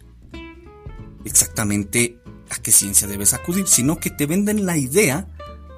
exactamente 1.25 2.17
a 2.50 2.56
qué 2.56 2.72
ciencia 2.72 3.06
debes 3.06 3.34
acudir, 3.34 3.66
sino 3.66 3.98
que 3.98 4.10
te 4.10 4.26
venden 4.26 4.66
la 4.66 4.76
idea 4.76 5.28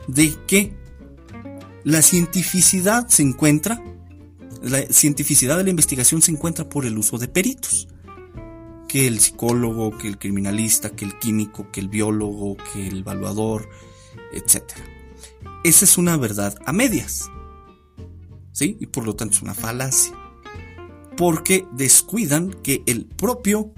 de 0.06 0.34
que 0.46 0.74
la 1.84 2.02
cientificidad 2.02 3.08
se 3.08 3.22
encuentra, 3.22 3.82
la 4.62 4.82
cientificidad 4.90 5.56
de 5.56 5.64
la 5.64 5.70
investigación 5.70 6.20
se 6.22 6.30
encuentra 6.30 6.68
por 6.68 6.84
el 6.84 6.98
uso 6.98 7.18
de 7.18 7.28
peritos. 7.28 7.88
Que 8.88 9.06
el 9.06 9.20
psicólogo, 9.20 9.96
que 9.96 10.08
el 10.08 10.18
criminalista, 10.18 10.90
que 10.90 11.04
el 11.04 11.18
químico, 11.18 11.70
que 11.70 11.80
el 11.80 11.88
biólogo, 11.88 12.56
que 12.72 12.88
el 12.88 12.98
evaluador, 12.98 13.68
etc. 14.32 14.64
Esa 15.62 15.84
es 15.84 15.96
una 15.96 16.16
verdad 16.16 16.56
a 16.66 16.72
medias. 16.72 17.30
¿Sí? 18.52 18.76
Y 18.80 18.86
por 18.86 19.04
lo 19.04 19.14
tanto 19.14 19.36
es 19.36 19.42
una 19.42 19.54
falacia. 19.54 20.12
Porque 21.16 21.66
descuidan 21.72 22.52
que 22.62 22.82
el 22.86 23.06
propio 23.06 23.72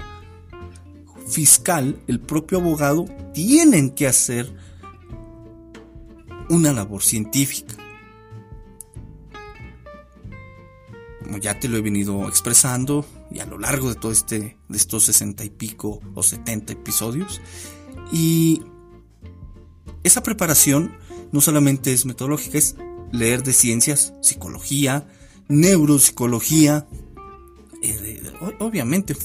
fiscal, 1.32 2.00
el 2.06 2.20
propio 2.20 2.58
abogado, 2.58 3.06
tienen 3.32 3.90
que 3.90 4.06
hacer 4.06 4.52
una 6.48 6.72
labor 6.72 7.02
científica. 7.02 7.74
Como 11.24 11.38
ya 11.38 11.58
te 11.58 11.68
lo 11.68 11.78
he 11.78 11.80
venido 11.80 12.28
expresando 12.28 13.06
y 13.30 13.40
a 13.40 13.46
lo 13.46 13.58
largo 13.58 13.88
de 13.88 13.94
todo 13.94 14.12
este, 14.12 14.58
de 14.68 14.76
estos 14.76 15.04
sesenta 15.04 15.44
y 15.44 15.50
pico 15.50 16.00
o 16.14 16.22
setenta 16.22 16.74
episodios. 16.74 17.40
Y 18.12 18.62
esa 20.02 20.22
preparación 20.22 20.94
no 21.32 21.40
solamente 21.40 21.92
es 21.92 22.04
metodológica, 22.04 22.58
es 22.58 22.76
leer 23.10 23.42
de 23.42 23.54
ciencias, 23.54 24.12
psicología, 24.20 25.06
neuropsicología, 25.48 26.86
eh, 27.82 28.22
obviamente, 28.60 29.16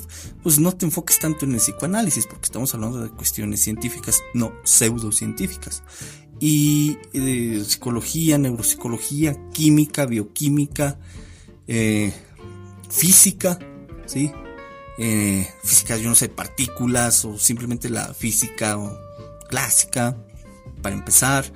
pues 0.42 0.60
no 0.60 0.72
te 0.72 0.86
enfoques 0.86 1.20
tanto 1.20 1.46
en 1.46 1.54
el 1.54 1.60
psicoanálisis, 1.60 2.26
porque 2.26 2.46
estamos 2.46 2.74
hablando 2.74 3.02
de 3.02 3.10
cuestiones 3.10 3.62
científicas, 3.62 4.22
no 4.34 4.54
pseudocientíficas. 4.64 5.84
Y 6.40 6.98
eh, 7.14 7.64
psicología, 7.66 8.38
neuropsicología, 8.38 9.36
química, 9.52 10.06
bioquímica, 10.06 11.00
eh, 11.68 12.14
física, 12.90 13.60
¿sí? 14.06 14.32
física, 15.64 15.96
yo 15.98 16.10
no 16.10 16.16
sé, 16.16 16.28
partículas 16.28 17.24
o 17.24 17.38
simplemente 17.38 17.88
la 17.88 18.16
física 18.16 18.80
clásica, 19.48 20.18
para 20.82 20.96
empezar 20.96 21.52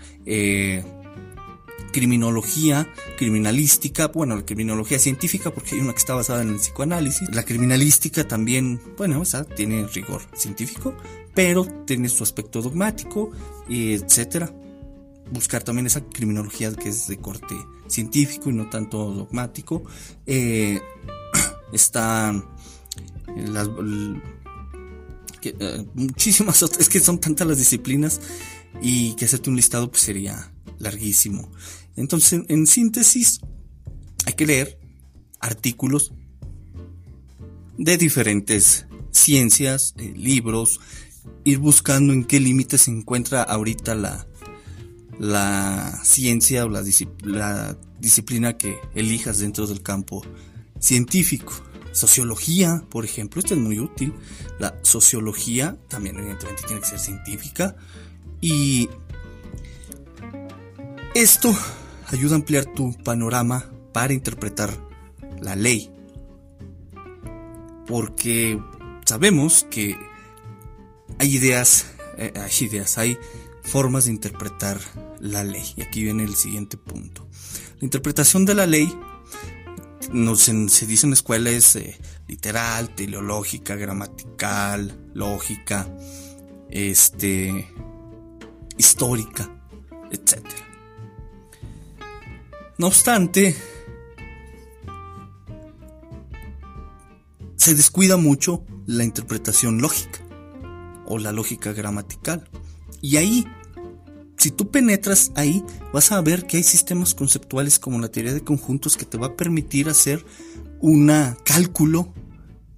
criminología, 1.91 2.87
criminalística, 3.17 4.07
bueno, 4.07 4.35
la 4.35 4.45
criminología 4.45 4.99
científica, 4.99 5.51
porque 5.51 5.75
hay 5.75 5.81
una 5.81 5.93
que 5.93 5.99
está 5.99 6.15
basada 6.15 6.41
en 6.41 6.49
el 6.49 6.55
psicoanálisis. 6.55 7.29
La 7.33 7.43
criminalística 7.43 8.27
también, 8.27 8.81
bueno, 8.97 9.21
o 9.21 9.43
tiene 9.55 9.87
rigor 9.87 10.21
científico, 10.35 10.95
pero 11.33 11.65
tiene 11.85 12.09
su 12.09 12.23
aspecto 12.23 12.61
dogmático, 12.61 13.31
etcétera. 13.69 14.53
Buscar 15.31 15.63
también 15.63 15.87
esa 15.87 16.01
criminología 16.01 16.73
que 16.73 16.89
es 16.89 17.07
de 17.07 17.17
corte 17.17 17.55
científico 17.87 18.49
y 18.49 18.53
no 18.53 18.69
tanto 18.69 19.11
dogmático. 19.11 19.83
Eh, 20.25 20.79
está 21.73 22.33
las, 23.35 23.69
eh, 25.43 25.85
muchísimas 25.93 26.61
otras, 26.63 26.81
es 26.81 26.89
que 26.89 26.99
son 26.99 27.19
tantas 27.19 27.47
las 27.47 27.57
disciplinas 27.57 28.19
y 28.81 29.15
que 29.15 29.25
hacerte 29.25 29.49
un 29.49 29.55
listado 29.55 29.89
pues 29.89 30.03
sería 30.03 30.51
larguísimo. 30.79 31.49
Entonces, 31.95 32.43
en 32.47 32.67
síntesis, 32.67 33.39
hay 34.25 34.33
que 34.33 34.45
leer 34.45 34.79
artículos 35.39 36.13
de 37.77 37.97
diferentes 37.97 38.85
ciencias, 39.11 39.93
eh, 39.97 40.13
libros, 40.15 40.79
ir 41.43 41.59
buscando 41.59 42.13
en 42.13 42.23
qué 42.23 42.39
límite 42.39 42.77
se 42.77 42.91
encuentra 42.91 43.41
ahorita 43.43 43.95
la, 43.95 44.27
la 45.19 45.99
ciencia 46.03 46.65
o 46.65 46.69
la, 46.69 46.83
la 47.23 47.77
disciplina 47.99 48.57
que 48.57 48.77
elijas 48.95 49.39
dentro 49.39 49.67
del 49.67 49.81
campo 49.81 50.23
científico. 50.79 51.53
Sociología, 51.91 52.83
por 52.89 53.03
ejemplo, 53.03 53.39
esto 53.39 53.53
es 53.53 53.59
muy 53.59 53.79
útil. 53.79 54.13
La 54.59 54.77
sociología 54.81 55.77
también 55.89 56.17
evidentemente 56.17 56.63
tiene 56.65 56.81
que 56.81 56.87
ser 56.87 56.99
científica. 56.99 57.75
Y 58.39 58.89
esto 61.13 61.53
ayuda 62.15 62.33
a 62.33 62.37
ampliar 62.37 62.65
tu 62.65 62.93
panorama 63.03 63.71
para 63.93 64.13
interpretar 64.13 64.69
la 65.41 65.55
ley. 65.55 65.91
Porque 67.87 68.59
sabemos 69.05 69.65
que 69.69 69.97
hay 71.19 71.35
ideas, 71.35 71.85
eh, 72.17 72.33
hay 72.35 72.65
ideas, 72.65 72.97
hay 72.97 73.17
formas 73.63 74.05
de 74.05 74.11
interpretar 74.11 74.79
la 75.19 75.43
ley. 75.43 75.63
Y 75.75 75.81
aquí 75.81 76.03
viene 76.03 76.23
el 76.23 76.35
siguiente 76.35 76.77
punto. 76.77 77.27
La 77.79 77.85
interpretación 77.85 78.45
de 78.45 78.55
la 78.55 78.65
ley 78.65 78.93
no, 80.11 80.35
se, 80.35 80.53
dice 80.85 81.05
en 81.05 81.11
la 81.11 81.15
escuela 81.15 81.49
es 81.49 81.75
eh, 81.75 81.99
literal, 82.27 82.93
teleológica, 82.95 83.75
gramatical, 83.75 85.11
lógica, 85.13 85.87
este, 86.69 87.67
histórica, 88.77 89.49
etcétera. 90.11 90.70
No 92.81 92.87
obstante, 92.87 93.55
se 97.55 97.75
descuida 97.75 98.17
mucho 98.17 98.65
la 98.87 99.03
interpretación 99.03 99.83
lógica 99.83 100.17
o 101.05 101.19
la 101.19 101.31
lógica 101.31 101.73
gramatical. 101.73 102.49
Y 102.99 103.17
ahí, 103.17 103.45
si 104.35 104.49
tú 104.49 104.71
penetras 104.71 105.31
ahí, 105.35 105.63
vas 105.93 106.11
a 106.11 106.21
ver 106.21 106.47
que 106.47 106.57
hay 106.57 106.63
sistemas 106.63 107.13
conceptuales 107.13 107.77
como 107.77 107.99
la 107.99 108.09
teoría 108.09 108.33
de 108.33 108.43
conjuntos 108.43 108.97
que 108.97 109.05
te 109.05 109.19
va 109.19 109.27
a 109.27 109.37
permitir 109.37 109.87
hacer 109.87 110.25
un 110.79 111.11
cálculo, 111.45 112.11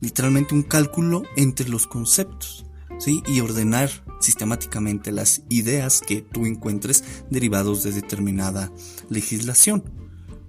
literalmente 0.01 0.53
un 0.53 0.63
cálculo 0.63 1.23
entre 1.37 1.69
los 1.69 1.87
conceptos, 1.87 2.65
¿sí? 2.99 3.23
Y 3.25 3.39
ordenar 3.39 4.03
sistemáticamente 4.23 5.11
las 5.11 5.43
ideas 5.49 6.01
que 6.01 6.21
tú 6.21 6.45
encuentres 6.45 7.03
derivados 7.29 7.83
de 7.83 7.91
determinada 7.91 8.71
legislación. 9.13 9.83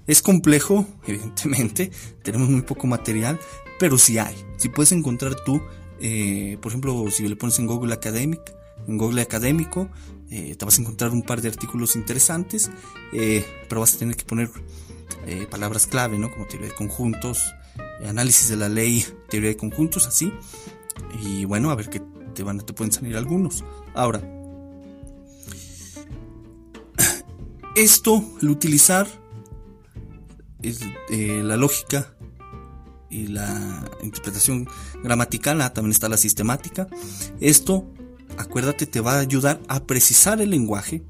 Es 0.06 0.22
complejo, 0.22 0.86
evidentemente, 1.06 1.90
tenemos 2.22 2.48
muy 2.48 2.62
poco 2.62 2.86
material, 2.86 3.38
pero 3.78 3.98
sí 3.98 4.18
hay. 4.18 4.34
Si 4.56 4.68
puedes 4.68 4.92
encontrar 4.92 5.34
tú, 5.44 5.60
eh, 6.00 6.58
por 6.60 6.72
ejemplo, 6.72 7.04
si 7.10 7.26
le 7.26 7.36
pones 7.36 7.58
en 7.58 7.66
Google 7.66 7.94
Academic, 7.94 8.40
en 8.86 8.98
Google 8.98 9.22
Académico, 9.22 9.88
eh, 10.30 10.54
te 10.56 10.64
vas 10.64 10.78
a 10.78 10.82
encontrar 10.82 11.10
un 11.10 11.22
par 11.22 11.40
de 11.40 11.48
artículos 11.48 11.96
interesantes, 11.96 12.70
eh, 13.12 13.44
pero 13.68 13.80
vas 13.80 13.94
a 13.94 13.98
tener 13.98 14.16
que 14.16 14.24
poner 14.24 14.50
palabras 15.50 15.86
clave, 15.86 16.18
¿no? 16.18 16.30
Como 16.30 16.46
teoría 16.46 16.68
de 16.68 16.74
conjuntos, 16.74 17.54
análisis 18.04 18.50
de 18.50 18.56
la 18.56 18.68
ley, 18.68 19.06
teoría 19.30 19.48
de 19.48 19.56
conjuntos, 19.56 20.06
así. 20.06 20.30
Y 21.22 21.46
bueno, 21.46 21.70
a 21.70 21.74
ver 21.74 21.88
qué 21.88 22.02
te 22.34 22.42
van, 22.42 22.60
te 22.60 22.74
pueden 22.74 22.92
salir 22.92 23.16
algunos. 23.16 23.64
Ahora, 23.94 24.20
esto, 27.74 28.24
el 28.42 28.50
utilizar 28.50 29.08
la 31.10 31.56
lógica 31.56 32.14
y 33.10 33.26
la 33.26 33.84
interpretación 34.02 34.66
gramatical, 35.02 35.60
ah, 35.60 35.72
también 35.72 35.92
está 35.92 36.08
la 36.08 36.16
sistemática. 36.16 36.88
Esto 37.40 37.94
acuérdate, 38.38 38.86
te 38.86 39.00
va 39.00 39.14
a 39.14 39.20
ayudar 39.20 39.60
a 39.68 39.84
precisar 39.84 40.40
el 40.40 40.50
lenguaje, 40.50 41.04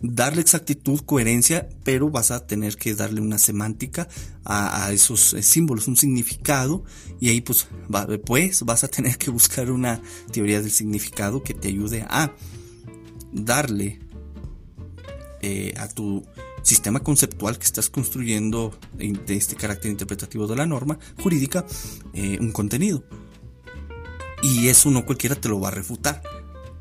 darle 0.00 0.40
exactitud, 0.40 1.00
coherencia, 1.00 1.68
pero 1.84 2.10
vas 2.10 2.30
a 2.30 2.46
tener 2.46 2.76
que 2.76 2.94
darle 2.94 3.20
una 3.20 3.38
semántica 3.38 4.08
a, 4.44 4.90
esos 4.92 5.34
eh, 5.34 5.42
símbolos, 5.42 5.88
un 5.88 5.96
significado, 5.96 6.84
y 7.20 7.30
ahí 7.30 7.40
pues, 7.40 7.68
pues 8.24 8.62
vas 8.62 8.84
a 8.84 8.88
tener 8.88 9.18
que 9.18 9.30
buscar 9.30 9.70
una 9.70 10.00
teoría 10.32 10.60
del 10.60 10.70
significado 10.70 11.42
que 11.42 11.54
te 11.54 11.68
ayude 11.68 12.02
a 12.08 12.32
darle 13.32 14.00
eh, 15.42 15.74
a 15.76 15.88
tu 15.88 16.24
sistema 16.62 17.00
conceptual 17.00 17.58
que 17.58 17.64
estás 17.64 17.88
construyendo 17.88 18.76
de 18.96 19.36
este 19.36 19.56
carácter 19.56 19.90
interpretativo 19.90 20.46
de 20.46 20.56
la 20.56 20.66
norma 20.66 20.98
jurídica 21.22 21.64
eh, 22.14 22.38
un 22.40 22.52
contenido. 22.52 23.04
Y 24.42 24.68
eso 24.68 24.90
no 24.90 25.04
cualquiera 25.04 25.34
te 25.34 25.48
lo 25.48 25.60
va 25.60 25.68
a 25.68 25.72
refutar. 25.72 26.22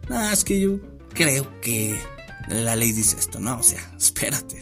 Ah, 0.10 0.32
es 0.32 0.44
que 0.44 0.60
yo 0.60 0.80
creo 1.14 1.60
que 1.62 2.00
la 2.50 2.76
ley 2.76 2.92
dice 2.92 3.18
esto. 3.18 3.40
No, 3.40 3.60
o 3.60 3.64
sea, 3.64 3.80
espérate. 3.98 4.62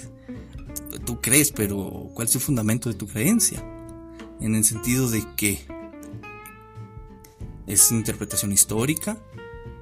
Tú 1.06 1.22
crees, 1.22 1.52
pero 1.52 2.10
¿cuál 2.14 2.28
es 2.28 2.36
el 2.36 2.42
fundamento 2.42 2.90
de 2.90 2.96
tu 2.96 3.08
creencia? 3.08 3.64
En 4.40 4.56
el 4.56 4.64
sentido 4.64 5.10
de 5.10 5.24
que 5.36 5.66
es 7.68 7.92
interpretación 7.92 8.52
histórica. 8.52 9.18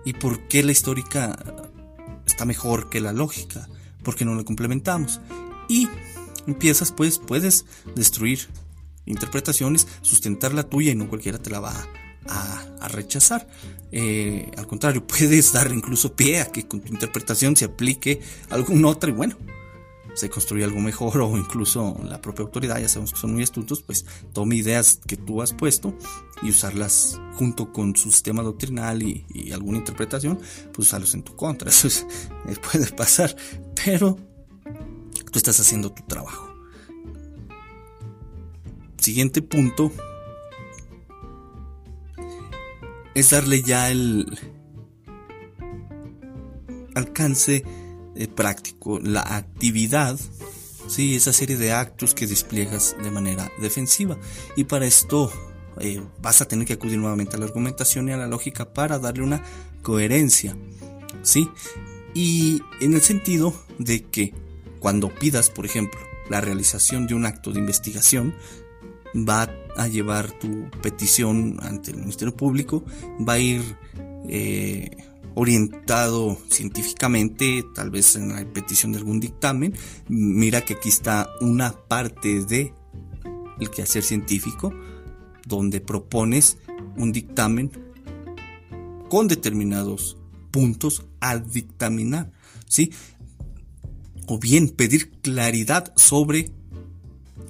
¿Y 0.06 0.13
por 0.13 0.47
qué 0.47 0.63
la 0.63 0.73
histórica 0.73 1.38
está 2.26 2.45
mejor 2.45 2.89
que 2.89 2.99
la 2.99 3.13
lógica? 3.13 3.69
Porque 4.04 4.26
no 4.26 4.36
la 4.36 4.44
complementamos. 4.44 5.22
Y 5.70 5.88
empiezas, 6.46 6.92
pues, 6.92 7.20
puedes 7.20 7.66
destruir 7.96 8.48
interpretaciones, 9.06 9.88
sustentar 10.02 10.54
la 10.54 10.63
tuya 10.63 10.92
y 10.92 10.96
no 10.96 11.10
cualquiera 11.10 11.38
te 11.38 11.50
la 11.50 11.60
va 11.60 11.72
a 11.72 11.88
a, 12.28 12.88
rechazar. 12.89 13.48
Eh, 13.92 14.52
al 14.58 14.68
contrario, 14.68 15.06
puedes 15.08 15.54
dar 15.54 15.72
incluso 15.72 16.16
pie 16.16 16.42
a 16.42 16.52
que 16.52 16.68
con 16.68 16.82
tu 16.82 16.94
interpretación 16.94 17.56
se 17.56 17.66
aplique 17.66 18.22
alguna 18.50 18.89
otra 18.89 19.10
y 19.10 19.13
bueno, 19.13 19.38
se 20.13 20.30
construye 20.30 20.63
algo 20.63 20.80
mejor 20.80 21.21
o 21.21 21.38
incluso 21.38 21.97
la 22.04 22.21
propia 22.21 22.43
autoridad, 22.43 22.80
ya 22.80 22.89
sabemos 22.89 23.13
que 23.13 23.19
son 23.19 23.34
muy 23.34 23.43
astutos, 23.43 23.82
pues 23.82 24.06
tome 24.34 24.56
ideas 24.56 24.99
que 25.08 25.17
tú 25.17 25.41
has 25.41 25.54
puesto 25.54 25.95
y 26.41 26.49
usarlas 26.49 27.19
junto 27.36 27.71
con 27.71 27.95
su 27.95 28.12
sistema 28.12 28.43
doctrinal 28.43 29.02
y, 29.02 29.52
alguna 29.54 29.78
interpretación, 29.78 30.38
pues 30.73 30.88
usarlos 30.88 31.13
en 31.13 31.23
tu 31.23 31.36
contra. 31.36 31.69
Eso 31.69 31.88
eh, 32.47 32.56
puede 32.71 32.91
pasar, 32.91 33.36
pero 33.84 34.17
tú 35.32 35.38
estás 35.38 35.60
haciendo 35.60 35.91
tu 35.91 36.04
trabajo. 36.04 36.49
Siguiente 38.97 39.41
punto 39.41 39.91
es 43.15 43.30
darle 43.30 43.62
ya 43.62 43.91
el 43.91 44.26
alcance 46.95 47.63
eh, 48.15 48.28
práctico, 48.28 48.99
la 48.99 49.21
actividad, 49.21 50.19
¿sí? 50.88 51.15
esa 51.15 51.34
serie 51.34 51.58
de 51.58 51.71
actos 51.71 52.13
que 52.13 52.28
despliegas 52.28 52.95
de 53.02 53.12
manera 53.12 53.52
defensiva. 53.60 54.17
Y 54.56 54.65
para 54.65 54.86
esto 54.86 55.32
eh, 55.80 56.02
vas 56.21 56.41
a 56.41 56.47
tener 56.47 56.67
que 56.67 56.73
acudir 56.73 56.97
nuevamente 56.97 57.36
a 57.36 57.39
la 57.39 57.45
argumentación 57.45 58.10
y 58.10 58.12
a 58.12 58.17
la 58.17 58.28
lógica 58.28 58.73
para 58.73 58.99
darle 58.99 59.23
una 59.23 59.43
coherencia. 59.82 60.56
¿sí? 61.21 61.49
Y 62.13 62.62
en 62.82 62.93
el 62.93 63.02
sentido 63.02 63.54
de 63.80 64.04
que 64.04 64.34
cuando 64.80 65.13
pidas, 65.13 65.49
por 65.49 65.65
ejemplo, 65.65 65.99
la 66.30 66.41
realización 66.41 67.08
de 67.08 67.15
un 67.15 67.26
acto 67.26 67.52
de 67.52 67.60
investigación, 67.60 68.36
va 69.15 69.49
a 69.76 69.88
llevar 69.88 70.32
tu 70.32 70.69
petición 70.82 71.58
ante 71.62 71.91
el 71.91 71.97
Ministerio 71.97 72.36
Público, 72.36 72.84
va 73.28 73.34
a 73.34 73.39
ir 73.39 73.62
eh, 74.28 74.91
orientado 75.36 76.38
científicamente, 76.50 77.63
tal 77.74 77.89
vez 77.89 78.15
en 78.15 78.30
la 78.30 78.46
petición 78.46 78.91
de 78.91 79.00
algún 79.00 79.19
dictamen. 79.19 79.74
Mira 80.08 80.62
que 80.62 80.74
aquí 80.74 80.89
está 80.89 81.30
una 81.41 81.72
parte 81.72 82.43
de 82.46 82.74
el 83.60 83.69
quehacer 83.69 84.04
científico 84.04 84.74
donde 85.46 85.82
propones 85.82 86.58
un 86.98 87.12
dictamen 87.12 87.72
con 89.10 89.28
determinados 89.28 90.17
puntos 90.52 91.06
a 91.19 91.38
dictaminar, 91.38 92.32
¿sí? 92.67 92.91
O 94.28 94.39
bien 94.39 94.69
pedir 94.69 95.12
claridad 95.22 95.93
sobre 95.96 96.52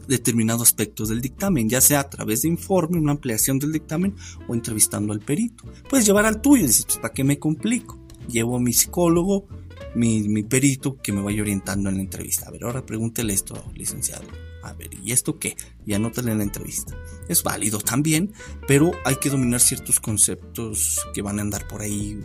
determinados 0.07 0.61
aspectos 0.61 1.09
del 1.09 1.21
dictamen, 1.21 1.69
ya 1.69 1.81
sea 1.81 2.01
a 2.01 2.09
través 2.09 2.41
de 2.41 2.49
informe, 2.49 2.97
una 2.97 3.11
ampliación 3.11 3.59
del 3.59 3.71
dictamen 3.71 4.15
o 4.47 4.53
entrevistando 4.53 5.13
al 5.13 5.19
perito. 5.19 5.63
Puedes 5.89 6.05
llevar 6.05 6.25
al 6.25 6.41
tuyo 6.41 6.63
y 6.63 6.67
dices, 6.67 6.85
pues, 6.85 6.97
¿para 6.97 7.13
qué 7.13 7.23
me 7.23 7.39
complico? 7.39 7.99
Llevo 8.27 8.57
a 8.57 8.59
mi 8.59 8.73
psicólogo, 8.73 9.47
mi, 9.95 10.43
perito, 10.43 10.97
que 11.01 11.11
me 11.11 11.21
vaya 11.21 11.41
orientando 11.41 11.89
en 11.89 11.97
la 11.97 12.01
entrevista. 12.01 12.47
A 12.47 12.51
ver, 12.51 12.63
ahora 12.63 12.85
pregúntele 12.85 13.33
esto, 13.33 13.71
licenciado. 13.75 14.25
A 14.63 14.71
ver, 14.73 14.91
¿y 15.03 15.11
esto 15.11 15.39
qué? 15.39 15.57
Y 15.85 15.93
anótale 15.93 16.31
en 16.31 16.37
la 16.37 16.45
entrevista. 16.45 16.95
Es 17.27 17.43
válido 17.43 17.79
también, 17.79 18.31
pero 18.65 18.91
hay 19.03 19.17
que 19.17 19.29
dominar 19.29 19.59
ciertos 19.59 19.99
conceptos 19.99 21.01
que 21.13 21.21
van 21.21 21.39
a 21.39 21.41
andar 21.41 21.67
por 21.67 21.81
ahí 21.81 22.17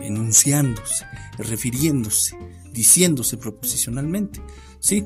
enunciándose, 0.00 1.04
refiriéndose, 1.38 2.36
diciéndose 2.72 3.36
proposicionalmente. 3.36 4.40
¿Sí? 4.78 5.04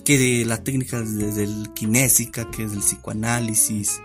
Que 0.00 0.16
de 0.16 0.44
la 0.46 0.64
técnica 0.64 1.02
del 1.02 1.70
kinésica, 1.74 2.50
que 2.50 2.64
es 2.64 2.70
del 2.70 2.80
psicoanálisis, 2.80 4.00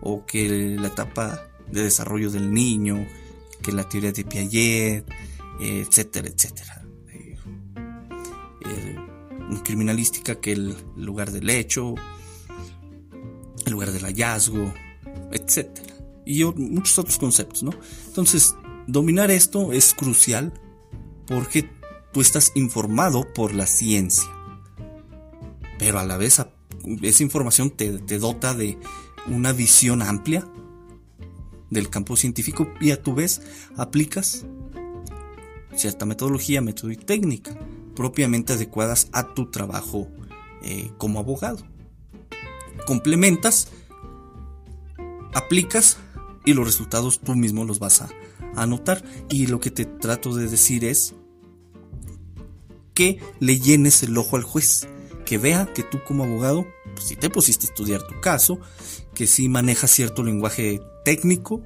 o 0.00 0.24
que 0.24 0.76
la 0.78 0.88
etapa 0.88 1.48
de 1.70 1.82
desarrollo 1.82 2.30
del 2.30 2.52
niño, 2.52 3.06
que 3.60 3.72
la 3.72 3.88
teoría 3.88 4.12
de 4.12 4.24
Piaget, 4.24 5.04
etcétera, 5.58 6.28
etcétera. 6.28 6.82
Eh, 7.12 8.96
criminalística, 9.64 10.40
que 10.40 10.52
el 10.52 10.76
lugar 10.96 11.32
del 11.32 11.50
hecho, 11.50 11.94
el 13.64 13.72
lugar 13.72 13.90
del 13.90 14.04
hallazgo, 14.04 14.72
etcétera. 15.32 15.94
Y 16.24 16.44
muchos 16.44 16.98
otros 16.98 17.18
conceptos, 17.18 17.62
¿no? 17.64 17.72
Entonces, 18.06 18.54
dominar 18.86 19.30
esto 19.30 19.72
es 19.72 19.92
crucial 19.94 20.52
porque 21.26 21.68
tú 22.12 22.20
estás 22.20 22.52
informado 22.54 23.32
por 23.32 23.54
la 23.54 23.66
ciencia 23.66 24.35
pero 25.78 25.98
a 25.98 26.04
la 26.04 26.16
vez 26.16 26.42
esa 27.02 27.22
información 27.22 27.70
te, 27.70 27.98
dota 28.18 28.54
de 28.54 28.78
una 29.26 29.52
visión 29.52 30.02
amplia 30.02 30.46
del 31.70 31.90
campo 31.90 32.16
científico 32.16 32.68
y 32.80 32.90
a 32.92 33.02
tu 33.02 33.14
vez 33.14 33.42
aplicas 33.76 34.46
cierta 35.74 36.06
metodología, 36.06 36.60
método 36.60 36.90
y 36.90 36.96
técnica 36.96 37.56
propiamente 37.94 38.52
adecuadas 38.52 39.08
a 39.12 39.34
tu 39.34 39.50
trabajo 39.50 40.08
eh, 40.62 40.90
como 40.98 41.18
abogado. 41.18 41.66
Complementas, 42.86 43.68
aplicas 45.34 45.96
y 46.44 46.54
los 46.54 46.66
resultados 46.66 47.20
tú 47.20 47.34
mismo 47.34 47.64
los 47.64 47.78
vas 47.78 48.02
a 48.02 48.08
anotar. 48.54 49.02
Y 49.28 49.46
lo 49.46 49.60
que 49.60 49.70
te 49.70 49.86
trato 49.86 50.34
de 50.34 50.46
decir 50.46 50.84
es 50.84 51.14
que 52.94 53.18
le 53.40 53.58
llenes 53.58 54.02
el 54.02 54.16
ojo 54.16 54.36
al 54.36 54.42
juez 54.42 54.88
que 55.26 55.36
vea 55.36 55.66
que 55.74 55.82
tú 55.82 55.98
como 56.02 56.24
abogado, 56.24 56.66
pues, 56.94 57.08
si 57.08 57.16
te 57.16 57.28
pusiste 57.28 57.66
a 57.66 57.70
estudiar 57.70 58.02
tu 58.02 58.18
caso, 58.20 58.58
que 59.12 59.26
si 59.26 59.48
manejas 59.50 59.90
cierto 59.90 60.22
lenguaje 60.22 60.80
técnico, 61.04 61.62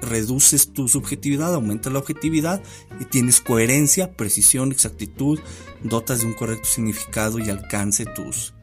reduces 0.00 0.72
tu 0.72 0.88
subjetividad, 0.88 1.54
aumenta 1.54 1.90
la 1.90 2.00
objetividad 2.00 2.62
y 2.98 3.04
tienes 3.04 3.40
coherencia, 3.40 4.16
precisión, 4.16 4.72
exactitud, 4.72 5.38
dotas 5.82 6.20
de 6.20 6.26
un 6.26 6.34
correcto 6.34 6.68
significado 6.68 7.38
y 7.38 7.50
alcance 7.50 8.06
tus 8.06 8.54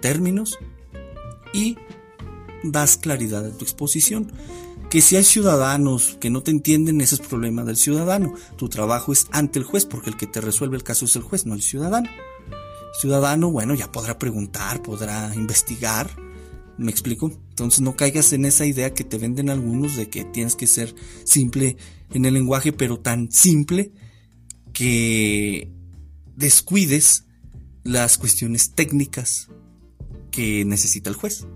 términos 0.00 0.58
y 1.52 1.76
das 2.64 2.96
claridad 2.96 3.44
a 3.46 3.56
tu 3.56 3.64
exposición. 3.64 4.32
Que 4.90 5.00
si 5.00 5.16
hay 5.16 5.24
ciudadanos 5.24 6.18
que 6.20 6.28
no 6.28 6.42
te 6.42 6.50
entienden, 6.50 7.00
ese 7.00 7.14
es 7.14 7.20
problema 7.22 7.64
del 7.64 7.76
ciudadano. 7.76 8.34
Tu 8.56 8.68
trabajo 8.68 9.12
es 9.12 9.26
ante 9.30 9.58
el 9.58 9.64
juez 9.64 9.86
porque 9.86 10.10
el 10.10 10.18
que 10.18 10.26
te 10.26 10.42
resuelve 10.42 10.76
el 10.76 10.84
caso 10.84 11.06
es 11.06 11.16
el 11.16 11.22
juez, 11.22 11.46
no 11.46 11.54
el 11.54 11.62
ciudadano 11.62 12.10
ciudadano, 12.98 13.50
bueno, 13.50 13.74
ya 13.74 13.90
podrá 13.90 14.18
preguntar, 14.18 14.82
podrá 14.82 15.34
investigar 15.34 16.10
¿Me 16.78 16.90
explico? 16.90 17.30
Entonces 17.50 17.80
no 17.80 17.96
caigas 17.96 18.32
en 18.32 18.44
esa 18.44 18.66
idea 18.66 18.94
que 18.94 19.04
te 19.04 19.18
venden 19.18 19.50
algunos 19.50 19.96
de 19.96 20.08
que 20.08 20.24
tienes 20.24 20.56
que 20.56 20.66
ser 20.66 20.94
simple 21.24 21.76
en 22.10 22.24
el 22.24 22.34
lenguaje, 22.34 22.72
pero 22.72 22.98
tan 22.98 23.30
simple 23.30 23.92
que 24.72 25.70
descuides 26.34 27.26
las 27.84 28.16
cuestiones 28.16 28.72
técnicas 28.74 29.48
que 30.30 30.64
necesita 30.64 31.10
el 31.10 31.16
juez. 31.16 31.46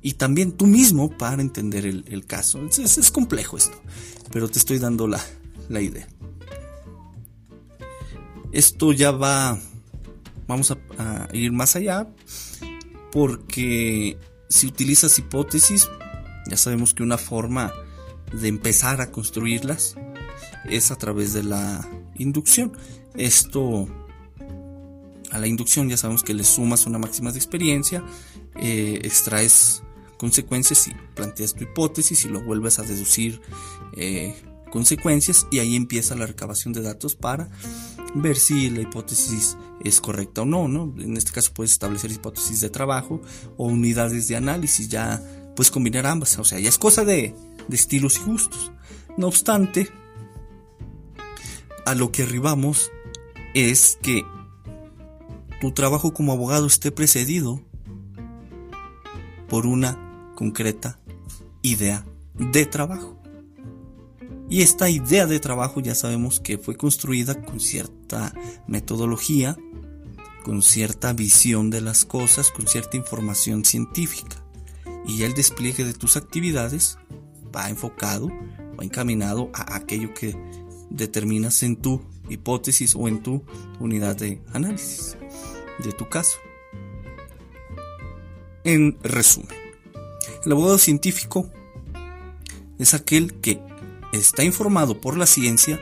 Y 0.00 0.14
también 0.14 0.52
tú 0.52 0.66
mismo 0.66 1.10
para 1.10 1.42
entender 1.42 1.84
el, 1.84 2.26
caso. 2.26 2.64
Es, 2.66 2.78
es, 2.78 3.10
complejo 3.10 3.56
esto, 3.56 3.78
pero 4.30 4.48
te 4.48 4.60
estoy 4.60 4.78
dando 4.78 5.08
la, 5.08 5.20
la 5.68 5.80
idea. 5.80 6.06
Esto 8.52 8.92
ya 8.92 9.10
va, 9.10 9.58
vamos 10.46 10.70
a 10.98 11.28
ir 11.32 11.52
más 11.52 11.76
allá, 11.76 12.08
porque 13.12 14.18
si 14.48 14.66
utilizas 14.66 15.18
hipótesis, 15.18 15.88
ya 16.48 16.56
sabemos 16.56 16.94
que 16.94 17.02
una 17.02 17.18
forma 17.18 17.72
de 18.32 18.48
empezar 18.48 19.00
a 19.00 19.10
construirlas 19.10 19.96
es 20.68 20.90
a 20.90 20.96
través 20.96 21.32
de 21.32 21.42
la 21.42 21.88
inducción. 22.14 22.72
Esto 23.14 23.88
a 25.30 25.38
la 25.38 25.46
inducción 25.46 25.88
ya 25.88 25.96
sabemos 25.96 26.22
que 26.22 26.34
le 26.34 26.44
sumas 26.44 26.86
una 26.86 26.98
máxima 26.98 27.32
de 27.32 27.38
experiencia, 27.38 28.04
eh, 28.56 29.00
extraes 29.02 29.82
consecuencias 30.18 30.88
y 30.88 30.94
planteas 31.14 31.54
tu 31.54 31.64
hipótesis 31.64 32.24
y 32.24 32.28
lo 32.28 32.42
vuelves 32.42 32.78
a 32.78 32.82
deducir 32.82 33.40
eh, 33.94 34.34
consecuencias 34.70 35.46
y 35.50 35.58
ahí 35.58 35.76
empieza 35.76 36.14
la 36.14 36.26
recabación 36.26 36.72
de 36.72 36.82
datos 36.82 37.14
para 37.16 37.50
ver 38.14 38.36
si 38.36 38.70
la 38.70 38.82
hipótesis 38.82 39.56
es 39.84 40.00
correcta 40.00 40.42
o 40.42 40.44
no, 40.44 40.68
¿no? 40.68 40.94
En 40.98 41.16
este 41.16 41.32
caso 41.32 41.52
puedes 41.52 41.72
establecer 41.72 42.10
hipótesis 42.10 42.60
de 42.60 42.70
trabajo 42.70 43.20
o 43.56 43.66
unidades 43.66 44.28
de 44.28 44.36
análisis, 44.36 44.88
ya 44.88 45.22
puedes 45.54 45.70
combinar 45.70 46.06
ambas, 46.06 46.38
o 46.38 46.44
sea, 46.44 46.58
ya 46.58 46.68
es 46.68 46.78
cosa 46.78 47.04
de, 47.04 47.34
de 47.68 47.76
estilos 47.76 48.18
y 48.18 48.22
gustos. 48.22 48.72
No 49.16 49.28
obstante, 49.28 49.88
a 51.84 51.94
lo 51.94 52.10
que 52.10 52.24
arribamos 52.24 52.90
es 53.54 53.98
que 54.02 54.22
tu 55.60 55.72
trabajo 55.72 56.12
como 56.12 56.32
abogado 56.32 56.66
esté 56.66 56.90
precedido 56.90 57.62
por 59.48 59.66
una 59.66 60.32
concreta 60.34 60.98
idea 61.62 62.04
de 62.34 62.66
trabajo. 62.66 63.16
Y 64.48 64.62
esta 64.62 64.88
idea 64.88 65.26
de 65.26 65.40
trabajo 65.40 65.80
ya 65.80 65.94
sabemos 65.94 66.38
que 66.38 66.58
fue 66.58 66.76
construida 66.76 67.42
con 67.42 67.58
cierta 67.58 68.32
metodología, 68.68 69.56
con 70.44 70.62
cierta 70.62 71.12
visión 71.12 71.70
de 71.70 71.80
las 71.80 72.04
cosas, 72.04 72.52
con 72.52 72.68
cierta 72.68 72.96
información 72.96 73.64
científica. 73.64 74.44
Y 75.04 75.22
el 75.24 75.34
despliegue 75.34 75.84
de 75.84 75.94
tus 75.94 76.16
actividades 76.16 76.98
va 77.54 77.70
enfocado, 77.70 78.28
va 78.78 78.84
encaminado 78.84 79.50
a 79.52 79.74
aquello 79.74 80.14
que 80.14 80.36
determinas 80.90 81.62
en 81.64 81.76
tu 81.76 82.00
hipótesis 82.28 82.94
o 82.94 83.08
en 83.08 83.22
tu 83.22 83.42
unidad 83.80 84.16
de 84.16 84.40
análisis 84.52 85.16
de 85.82 85.92
tu 85.92 86.08
caso. 86.08 86.38
En 88.62 88.96
resumen, 89.02 89.56
el 90.44 90.52
abogado 90.52 90.78
científico 90.78 91.50
es 92.78 92.94
aquel 92.94 93.34
que 93.40 93.60
está 94.16 94.44
informado 94.44 95.00
por 95.00 95.16
la 95.16 95.26
ciencia 95.26 95.80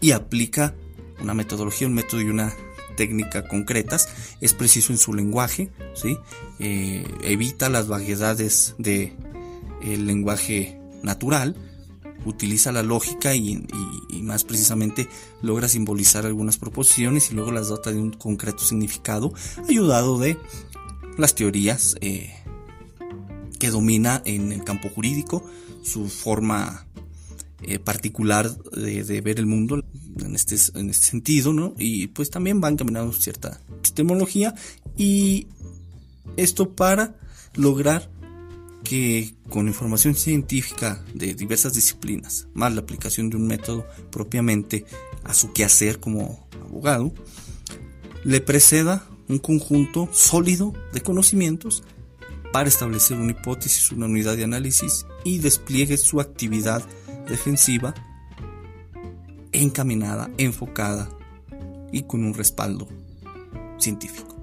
y 0.00 0.12
aplica 0.12 0.74
una 1.20 1.34
metodología, 1.34 1.86
un 1.86 1.94
método 1.94 2.22
y 2.22 2.30
una 2.30 2.54
técnica 2.96 3.46
concretas, 3.46 4.08
es 4.40 4.52
preciso 4.52 4.92
en 4.92 4.98
su 4.98 5.14
lenguaje, 5.14 5.70
¿sí? 5.94 6.18
Eh, 6.58 7.06
evita 7.22 7.68
las 7.68 7.88
vaguedades 7.88 8.74
del 8.78 9.16
lenguaje 10.06 10.78
natural, 11.02 11.56
utiliza 12.24 12.72
la 12.72 12.82
lógica 12.82 13.34
y, 13.34 13.66
más 14.22 14.44
precisamente 14.44 15.08
logra 15.42 15.68
simbolizar 15.68 16.26
algunas 16.26 16.58
proposiciones 16.58 17.30
y 17.30 17.34
luego 17.34 17.52
las 17.52 17.68
dota 17.68 17.90
de 17.90 17.98
un 17.98 18.12
concreto 18.12 18.58
significado, 18.58 19.32
ayudado 19.68 20.18
de 20.18 20.38
las 21.16 21.34
teorías 21.34 21.96
eh, 22.00 22.34
que 23.58 23.70
domina 23.70 24.22
en 24.24 24.52
el 24.52 24.62
campo 24.62 24.88
jurídico, 24.90 25.42
su 25.82 26.08
forma 26.08 26.86
eh, 27.62 27.78
particular 27.78 28.50
de, 28.72 29.20
ver 29.20 29.38
el 29.38 29.46
mundo 29.46 29.82
en 30.18 30.34
este, 30.34 30.56
en 30.78 30.90
este 30.90 31.06
sentido, 31.06 31.52
¿no? 31.52 31.74
Y 31.78 32.08
pues 32.08 32.30
también 32.30 32.60
van 32.60 32.76
caminando 32.76 33.12
cierta 33.12 33.60
epistemología 33.68 34.54
y 34.96 35.46
esto 36.36 36.74
para 36.74 37.16
lograr 37.54 38.10
que 38.82 39.34
con 39.48 39.68
información 39.68 40.14
científica 40.14 41.04
de 41.14 41.34
diversas 41.34 41.74
disciplinas, 41.74 42.48
más 42.54 42.74
la 42.74 42.80
aplicación 42.80 43.30
de 43.30 43.36
un 43.36 43.46
método 43.46 43.86
propiamente 44.10 44.84
a 45.24 45.34
su 45.34 45.52
quehacer 45.52 46.00
como 46.00 46.48
abogado, 46.64 47.12
le 48.24 48.40
preceda 48.40 49.06
un 49.28 49.38
conjunto 49.38 50.08
sólido 50.12 50.72
de 50.92 51.02
conocimientos 51.02 51.84
para 52.52 52.68
establecer 52.68 53.16
una 53.16 53.32
hipótesis, 53.32 53.92
una 53.92 54.06
unidad 54.06 54.36
de 54.36 54.44
análisis 54.44 55.06
y 55.24 55.38
despliegue 55.38 55.96
su 55.96 56.20
actividad 56.20 56.82
defensiva 57.28 57.94
encaminada, 59.52 60.30
enfocada 60.38 61.08
y 61.92 62.02
con 62.02 62.24
un 62.24 62.34
respaldo 62.34 62.88
científico. 63.78 64.36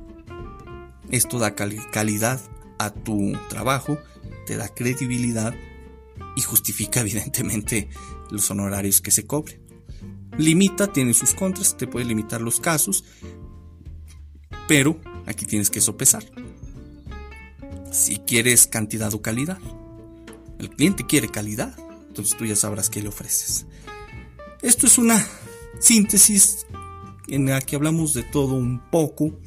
Esto 1.10 1.40
da 1.40 1.56
calidad 1.56 2.42
a 2.80 2.90
tu 2.92 3.34
trabajo, 3.50 3.98
te 4.46 4.58
da 4.58 4.68
credibilidad 4.68 5.54
y 6.36 6.42
justifica 6.42 7.00
evidentemente 7.02 7.90
los 8.30 8.50
honorarios 8.52 9.02
que 9.02 9.12
se 9.12 9.26
cobren. 9.26 9.62
Limita, 10.38 10.88
tiene 10.88 11.14
sus 11.14 11.34
contras, 11.34 11.78
te 11.78 11.88
puede 11.88 12.06
limitar 12.06 12.42
los 12.42 12.60
casos, 12.60 13.04
pero 14.68 15.00
aquí 15.26 15.46
tienes 15.46 15.70
que 15.70 15.82
sopesar. 15.82 16.26
Si 17.92 18.20
quieres 18.20 18.68
cantidad 18.68 19.14
o 19.14 19.22
calidad. 19.22 19.60
El 20.60 20.70
cliente 20.70 21.06
quiere 21.06 21.30
calidad 21.30 21.76
entonces 22.18 22.36
tú 22.36 22.46
ya 22.46 22.56
sabrás 22.56 22.90
qué 22.90 23.00
le 23.00 23.10
ofreces. 23.10 23.68
Esto 24.64 24.88
es 24.88 24.98
una 24.98 25.24
síntesis 25.80 26.66
en 27.28 27.46
la 27.46 27.62
que 27.62 27.76
hablamos 27.76 28.16
de 28.16 28.24
todo 28.24 28.56
un 28.56 28.82
poco, 28.90 29.40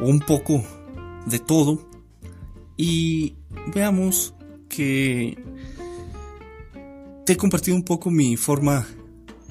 o 0.00 0.06
un 0.06 0.20
poco 0.20 0.64
de 1.26 1.38
todo, 1.38 1.86
y 2.78 3.36
veamos 3.74 4.32
que 4.70 5.36
te 7.26 7.34
he 7.34 7.36
compartido 7.36 7.76
un 7.76 7.84
poco 7.84 8.10
mi 8.10 8.38
forma 8.38 8.86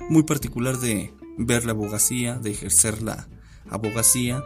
muy 0.09 0.23
particular 0.23 0.79
de 0.79 1.13
ver 1.37 1.65
la 1.65 1.73
abogacía, 1.73 2.39
de 2.39 2.49
ejercer 2.49 3.03
la 3.03 3.27
abogacía, 3.69 4.43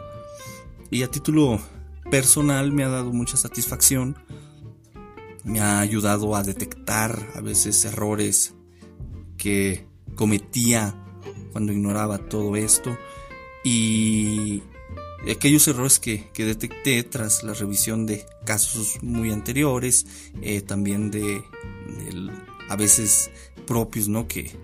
y 0.90 1.02
a 1.02 1.10
título 1.10 1.58
personal 2.10 2.72
me 2.72 2.84
ha 2.84 2.88
dado 2.88 3.10
mucha 3.10 3.38
satisfacción 3.38 4.18
me 5.48 5.60
ha 5.60 5.80
ayudado 5.80 6.36
a 6.36 6.42
detectar 6.42 7.30
a 7.34 7.40
veces 7.40 7.84
errores 7.84 8.54
que 9.38 9.86
cometía 10.14 10.94
cuando 11.52 11.72
ignoraba 11.72 12.18
todo 12.18 12.54
esto 12.54 12.96
y 13.64 14.62
aquellos 15.30 15.66
errores 15.66 15.98
que, 15.98 16.30
detecté 16.36 17.02
tras 17.02 17.42
la 17.42 17.54
revisión 17.54 18.06
de 18.06 18.26
casos 18.44 18.98
muy 19.02 19.30
anteriores, 19.30 20.06
eh, 20.42 20.60
también 20.60 21.10
de, 21.10 21.42
a 22.68 22.76
veces 22.76 23.30
propios, 23.66 24.08
¿no? 24.08 24.28
Que 24.28 24.54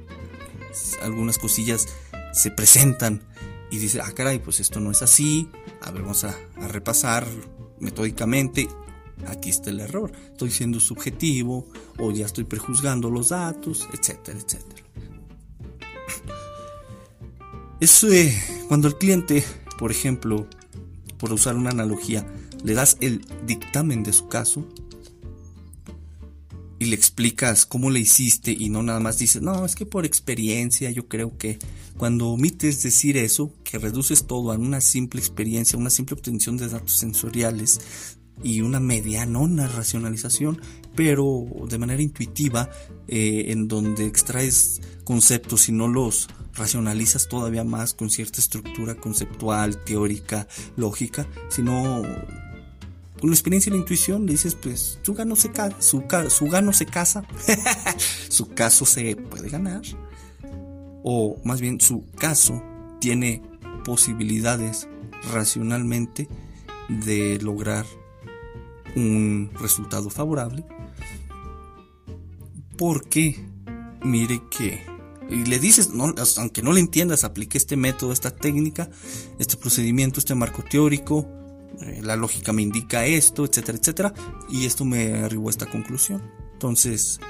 algunas 1.03 1.39
cosillas 1.39 1.89
se 2.33 2.51
presentan 2.51 3.23
y 3.71 3.79
dice, 3.79 4.01
ah, 4.01 4.13
caray, 4.15 4.39
pues 4.39 4.61
esto 4.61 4.81
no 4.81 4.91
es 4.91 5.03
así, 5.03 5.49
a 5.81 5.91
ver, 5.91 6.03
vamos 6.03 6.25
a 6.25 6.37
repasar 6.69 7.27
metódicamente 7.81 8.69
aquí 9.27 9.51
está 9.51 9.71
el 9.71 9.81
error. 9.81 10.13
Estoy 10.33 10.51
siendo 10.51 10.81
subjetivo 10.81 11.67
o 11.99 12.11
ya 12.11 12.27
estoy 12.27 12.45
prejuzgando 12.45 13.11
los 13.11 13.31
datos, 13.31 13.89
etcétera, 13.93 14.39
etcétera. 14.39 14.83
Es 17.81 18.05
eh, 18.05 18.35
cuando 18.69 18.89
el 18.89 18.97
cliente, 18.97 19.45
por 19.79 19.91
ejemplo, 19.91 20.49
por 21.19 21.33
usar 21.33 21.57
una 21.57 21.71
analogía, 21.71 22.27
le 22.63 22.75
das 22.75 22.97
el 23.01 23.27
dictamen 23.47 24.03
de 24.03 24.13
su 24.13 24.29
caso 24.29 24.67
y 26.79 26.87
le 26.87 26.97
explicas 26.97 27.67
cómo 27.67 27.91
le 27.91 28.01
hiciste 28.01 28.53
y 28.53 28.69
no 28.69 28.83
nada 28.83 29.01
más 29.01 29.19
dices, 29.19 29.43
no, 29.43 29.65
es 29.65 29.75
que 29.75 29.87
por 29.87 30.05
experiencia 30.05 30.91
yo 30.91 31.09
creo 31.09 31.37
que 31.37 31.59
cuando 31.97 32.29
omites 32.29 32.83
decir 32.83 33.17
eso, 33.17 33.53
que 33.65 33.79
reduces 33.79 34.27
todo 34.27 34.53
a 34.53 34.57
una 34.57 34.81
simple 34.81 35.21
experiencia, 35.21 35.79
una 35.79 35.91
simple 35.91 36.15
obtención 36.15 36.57
de 36.57 36.69
datos 36.69 36.97
sensoriales, 36.97 37.81
y 38.43 38.61
una 38.61 38.81
medianona 38.81 39.69
racionalización, 39.69 40.61
pero 40.95 41.47
de 41.69 41.79
manera 41.79 42.03
intuitiva, 42.03 42.71
eh, 43.09 43.47
en 43.49 43.69
donde 43.69 44.07
extraes 44.07 44.81
conceptos 45.05 45.69
y 45.69 45.73
no 45.73 45.89
los 45.89 46.29
racionalizas 46.55 47.29
todavía 47.29 47.65
más 47.65 47.95
con 47.95 48.11
cierta 48.11 48.41
estructura 48.41 48.95
conceptual, 48.95 49.83
teórica, 49.85 50.47
lógica, 50.77 51.27
sino 51.49 52.03
con 53.21 53.31
la 53.31 53.35
experiencia 53.35 53.71
y 53.71 53.73
la 53.73 53.79
intuición 53.79 54.27
dices, 54.27 54.55
pues 54.55 54.99
su 55.03 55.15
gano 55.15 55.37
se, 55.37 55.51
su, 55.79 56.05
su 56.29 56.47
gano 56.47 56.73
se 56.73 56.87
casa, 56.87 57.25
su 58.29 58.51
caso 58.51 58.85
se 58.87 59.17
puede 59.17 59.49
ganar, 59.49 59.83
o 61.03 61.37
más 61.45 61.61
bien 61.61 61.81
su 61.81 62.05
caso 62.19 62.63
tiene 63.01 63.43
posibilidades 63.85 64.89
racionalmente 65.33 66.29
de 66.89 67.39
lograr 67.41 67.87
un 68.97 69.51
resultado 69.61 70.11
favorable. 70.11 70.65
Porque, 72.77 73.45
mire 74.03 74.43
que, 74.51 74.83
y 75.31 75.45
le 75.45 75.59
dices, 75.59 75.91
aunque 76.39 76.63
no 76.63 76.73
le 76.73 76.81
entiendas, 76.81 77.25
aplique 77.25 77.59
este 77.59 77.77
método, 77.77 78.13
esta 78.13 78.31
técnica, 78.31 78.91
este 79.39 79.57
procedimiento, 79.57 80.19
este 80.21 80.35
marco 80.35 80.63
teórico, 80.63 81.29
eh, 81.81 82.01
la 82.03 82.17
lógica 82.17 82.53
me 82.53 82.63
indica 82.63 83.07
esto, 83.07 83.45
etcétera, 83.45 83.79
etcétera, 83.79 84.15
y 84.49 84.67
esto 84.67 84.85
me 84.85 85.15
arribó 85.25 85.49
a 85.49 85.51
esta 85.51 85.67
conclusión. 85.67 86.23
Entonces, 86.53 87.21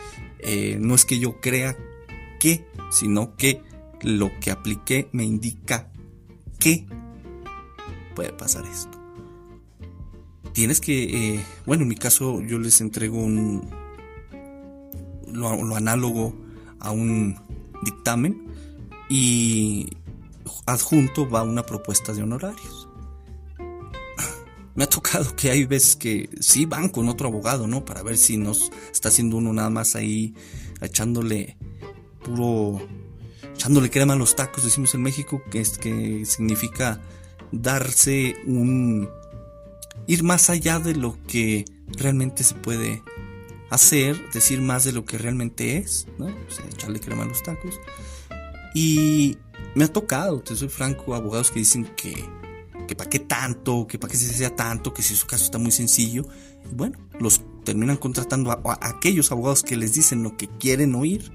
eh, 0.41 0.79
no 0.81 0.95
es 0.95 1.05
que 1.05 1.19
yo 1.19 1.41
crea 1.41 1.77
que, 2.41 2.67
sino 2.91 3.37
que 3.37 3.63
lo 4.03 4.31
que 4.41 4.51
apliqué 4.51 5.09
me 5.13 5.25
indica 5.25 5.91
que 6.59 6.87
puede 8.15 8.33
pasar 8.33 8.65
esto. 8.67 8.94
Tienes 10.55 10.81
que, 10.81 11.35
eh, 11.35 11.45
bueno, 11.67 11.83
en 11.83 11.89
mi 11.89 11.97
caso 11.97 12.41
yo 12.41 12.59
les 12.59 12.81
entrego 12.81 13.19
un, 13.19 13.69
lo 15.31 15.77
análogo 15.77 16.35
a 16.79 16.91
un 16.93 17.37
dictamen 17.83 18.47
y 19.11 19.91
adjunto 20.67 21.29
va 21.29 21.43
una 21.43 21.65
propuesta 21.65 22.13
de 22.13 22.23
honorarios 22.23 22.89
me 24.75 24.85
ha 24.85 24.87
tocado 24.87 25.35
que 25.37 25.51
hay 25.51 25.65
veces 25.65 25.97
que 25.97 26.31
sí 26.41 26.67
van 26.67 26.89
con 26.89 27.09
otro 27.09 27.29
abogado, 27.29 27.67
¿no? 27.67 27.85
Para 27.85 28.03
ver 28.03 28.17
si 28.17 28.37
nos 28.37 28.71
está 28.93 29.09
haciendo 29.09 29.37
uno 29.37 29.53
nada 29.53 29.71
más 29.71 29.95
ahí 29.95 30.35
echándole 30.81 31.57
puro 32.25 32.81
echándole 33.55 33.91
crema 33.91 34.15
a 34.15 34.17
los 34.17 34.35
tacos, 34.37 34.65
decimos 34.65 34.95
en 34.95 35.03
México, 35.03 35.43
que 35.51 35.61
es 35.61 35.79
que 35.79 36.25
significa 36.27 37.01
darse 37.53 38.35
un 38.47 39.09
ir 40.07 40.23
más 40.23 40.51
allá 40.51 40.79
de 40.79 40.95
lo 40.95 41.19
que 41.27 41.65
realmente 41.89 42.45
se 42.45 42.55
puede 42.55 43.03
hacer, 43.71 44.31
decir 44.33 44.61
más 44.61 44.85
de 44.85 44.93
lo 44.93 45.05
que 45.05 45.19
realmente 45.19 45.77
es, 45.77 46.07
¿no? 46.19 46.29
Echarle 46.73 47.01
crema 47.01 47.25
a 47.25 47.27
los 47.27 47.43
tacos. 47.43 47.81
Y 48.75 49.37
me 49.75 49.85
ha 49.85 49.93
tocado, 49.93 50.41
te 50.41 50.57
soy 50.57 50.69
franco, 50.69 51.15
abogados 51.15 51.51
que 51.51 51.61
dicen 51.61 51.85
que 51.97 52.25
que 52.87 52.95
para 52.95 53.11
qué 53.11 53.19
tanto, 53.19 53.87
que 53.87 53.99
para 53.99 54.11
qué 54.11 54.17
se 54.17 54.33
sea 54.33 54.55
tanto, 54.55 54.93
que 54.93 55.03
si 55.03 55.15
su 55.15 55.27
caso 55.27 55.45
está 55.45 55.59
muy 55.59 55.71
sencillo. 55.71 56.27
Bueno, 56.73 56.99
los 57.19 57.43
terminan 57.65 57.97
contratando 57.97 58.51
a, 58.51 58.79
aquellos 58.83 59.33
abogados 59.33 59.63
que 59.63 59.77
les 59.77 59.95
dicen 59.95 60.23
lo 60.23 60.37
que 60.37 60.49
quieren 60.49 60.95
oír 60.95 61.33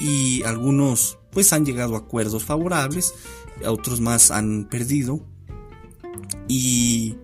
y 0.00 0.42
algunos 0.44 1.18
pues 1.30 1.52
han 1.52 1.64
llegado 1.66 1.94
a 1.94 1.98
acuerdos 1.98 2.44
favorables, 2.44 3.14
otros 3.66 4.00
más 4.00 4.30
han 4.30 4.68
perdido 4.68 5.20
y 6.48 7.16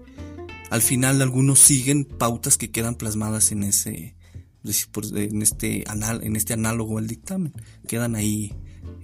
al 0.75 0.83
final 0.83 1.23
algunos 1.23 1.61
siguen 1.61 2.05
pautas 2.05 2.59
que 2.59 2.73
quedan 2.73 2.97
plasmadas 2.97 3.53
en 3.53 3.63
ese 3.63 4.17
en 4.65 5.43
este 5.43 5.85
anal, 5.87 6.25
en 6.25 6.35
este 6.35 6.53
análogo 6.53 6.99
al 6.99 7.07
dictamen 7.07 7.53
quedan 7.87 8.17
ahí 8.17 8.53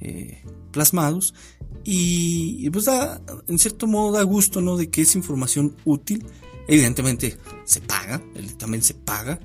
eh, 0.01 0.43
plasmados 0.73 1.33
y 1.85 2.69
pues 2.71 2.87
da, 2.87 3.23
en 3.47 3.61
cierto 3.61 3.87
modo 3.87 4.11
da 4.11 4.23
gusto, 4.25 4.61
¿no? 4.61 4.77
De 4.77 4.91
que 4.91 5.03
es 5.03 5.15
información 5.15 5.77
útil. 5.85 6.27
Evidentemente 6.67 7.39
se 7.65 7.81
paga, 7.81 8.21
el 8.35 8.49
dictamen 8.49 8.83
se 8.83 8.95
paga. 8.95 9.39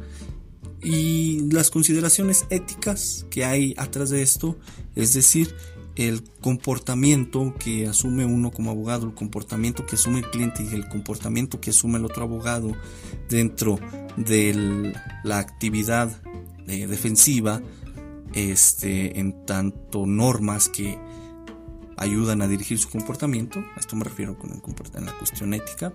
Y 0.82 1.42
las 1.52 1.70
consideraciones 1.70 2.46
éticas 2.50 3.28
que 3.30 3.46
hay 3.46 3.76
atrás 3.78 4.10
de 4.10 4.24
esto, 4.24 4.58
es 4.96 5.14
decir, 5.14 5.56
el 5.96 6.24
comportamiento 6.42 7.54
que 7.58 7.88
asume 7.88 8.26
uno 8.26 8.52
como 8.52 8.72
abogado, 8.72 9.08
el 9.08 9.14
comportamiento 9.14 9.86
que 9.86 9.96
asume 9.96 10.20
el 10.20 10.30
cliente 10.30 10.64
y 10.64 10.74
el 10.74 10.88
comportamiento 10.90 11.62
que 11.62 11.70
asume 11.70 11.98
el 11.98 12.06
otro 12.06 12.24
abogado 12.24 12.74
dentro 13.30 13.80
de 14.18 14.94
la 15.24 15.40
actividad 15.40 16.22
eh, 16.68 16.88
defensiva, 16.88 17.62
este, 18.34 19.20
en 19.20 19.46
tanto 19.46 20.06
normas 20.06 20.68
que 20.68 21.00
ayudan 21.98 22.42
a 22.42 22.48
dirigir 22.48 22.78
su 22.78 22.90
comportamiento. 22.90 23.60
A 23.76 23.80
esto 23.80 23.96
me 23.96 24.04
refiero 24.04 24.38
con 24.38 24.52
el 24.52 24.62
en 24.96 25.06
la 25.06 25.18
cuestión 25.18 25.54
ética, 25.54 25.94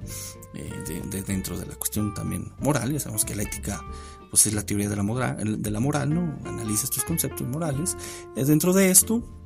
eh, 0.55 1.03
de, 1.11 1.23
dentro 1.23 1.59
de 1.59 1.67
la 1.67 1.75
cuestión 1.75 2.15
también 2.15 2.53
moral. 2.61 2.93
Ya 2.93 3.01
sabemos 3.01 3.25
que 3.25 3.35
la 3.35 3.43
ética 3.43 3.85
pues, 4.31 4.47
es 4.47 4.55
la 4.55 4.65
teoría 4.65 4.89
de 4.89 4.97
la, 4.97 5.03
moral, 5.03 5.61
de 5.61 5.71
la 5.71 5.81
moral, 5.81 6.15
¿no? 6.15 6.39
Analiza 6.49 6.85
estos 6.85 7.05
conceptos 7.05 7.47
morales. 7.47 7.97
Eh, 8.37 8.45
dentro 8.45 8.73
de 8.73 8.91
esto 8.91 9.40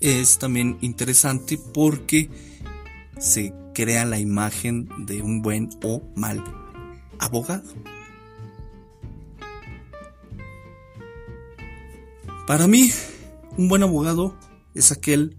es 0.00 0.38
también 0.38 0.78
interesante 0.80 1.58
porque 1.58 2.30
se 3.18 3.54
crea 3.74 4.04
la 4.04 4.18
imagen 4.18 4.88
de 5.06 5.22
un 5.22 5.42
buen 5.42 5.70
o 5.82 6.02
mal 6.14 6.42
abogado. 7.18 7.72
Para 12.46 12.66
mí, 12.68 12.92
un 13.56 13.68
buen 13.68 13.82
abogado 13.82 14.36
es 14.74 14.92
aquel 14.92 15.36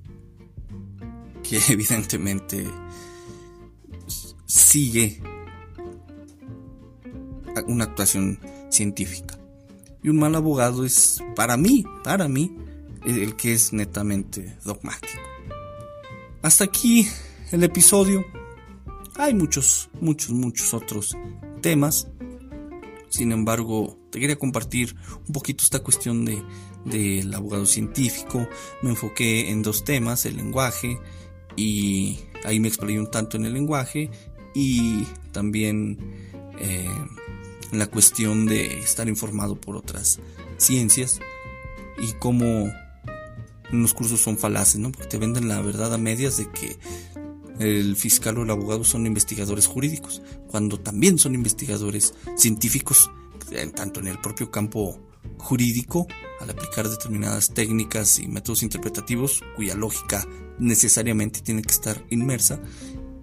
que 1.43 1.59
evidentemente 1.69 2.67
sigue 4.45 5.21
una 7.67 7.85
actuación 7.85 8.39
científica. 8.69 9.37
Y 10.03 10.09
un 10.09 10.17
mal 10.17 10.35
abogado 10.35 10.85
es, 10.85 11.23
para 11.35 11.57
mí, 11.57 11.83
para 12.03 12.27
mí, 12.27 12.55
el 13.15 13.35
que 13.35 13.53
es 13.53 13.73
netamente 13.73 14.57
dogmático. 14.63 15.21
Hasta 16.41 16.65
aquí 16.65 17.07
el 17.51 17.63
episodio. 17.63 18.25
Hay 19.15 19.33
muchos, 19.33 19.89
muchos, 19.99 20.31
muchos 20.31 20.73
otros 20.73 21.17
temas. 21.61 22.07
Sin 23.09 23.31
embargo, 23.31 23.97
te 24.11 24.19
quería 24.19 24.37
compartir 24.37 24.95
un 25.27 25.33
poquito 25.33 25.63
esta 25.63 25.79
cuestión 25.79 26.25
de 26.25 26.43
del 26.89 27.33
abogado 27.33 27.65
científico. 27.65 28.47
Me 28.81 28.91
enfoqué 28.91 29.49
en 29.51 29.61
dos 29.61 29.83
temas, 29.83 30.25
el 30.25 30.37
lenguaje 30.37 30.99
y 31.55 32.19
ahí 32.45 32.59
me 32.59 32.67
explayé 32.67 32.99
un 32.99 33.11
tanto 33.11 33.37
en 33.37 33.45
el 33.45 33.53
lenguaje 33.53 34.09
y 34.53 35.03
también 35.31 35.97
eh, 36.59 36.89
en 37.71 37.79
la 37.79 37.87
cuestión 37.87 38.45
de 38.45 38.79
estar 38.79 39.07
informado 39.07 39.59
por 39.59 39.75
otras 39.75 40.19
ciencias 40.57 41.19
y 41.99 42.13
cómo 42.13 42.71
los 43.71 43.93
cursos 43.93 44.21
son 44.21 44.37
falaces, 44.37 44.79
¿no? 44.79 44.91
Porque 44.91 45.07
te 45.07 45.17
venden 45.17 45.47
la 45.47 45.61
verdad 45.61 45.93
a 45.93 45.97
medias 45.97 46.37
de 46.37 46.49
que 46.51 46.77
el 47.59 47.95
fiscal 47.95 48.37
o 48.37 48.43
el 48.43 48.51
abogado 48.51 48.83
son 48.83 49.05
investigadores 49.05 49.67
jurídicos, 49.67 50.21
cuando 50.47 50.79
también 50.79 51.17
son 51.17 51.35
investigadores 51.35 52.13
científicos, 52.35 53.09
tanto 53.75 53.99
en 53.99 54.07
el 54.07 54.19
propio 54.19 54.51
campo 54.51 54.99
jurídico 55.37 56.07
al 56.39 56.49
aplicar 56.49 56.87
determinadas 56.87 57.53
técnicas 57.53 58.19
y 58.19 58.27
métodos 58.27 58.63
interpretativos 58.63 59.43
cuya 59.55 59.75
lógica 59.75 60.25
necesariamente 60.59 61.41
tiene 61.41 61.61
que 61.61 61.71
estar 61.71 62.05
inmersa 62.09 62.59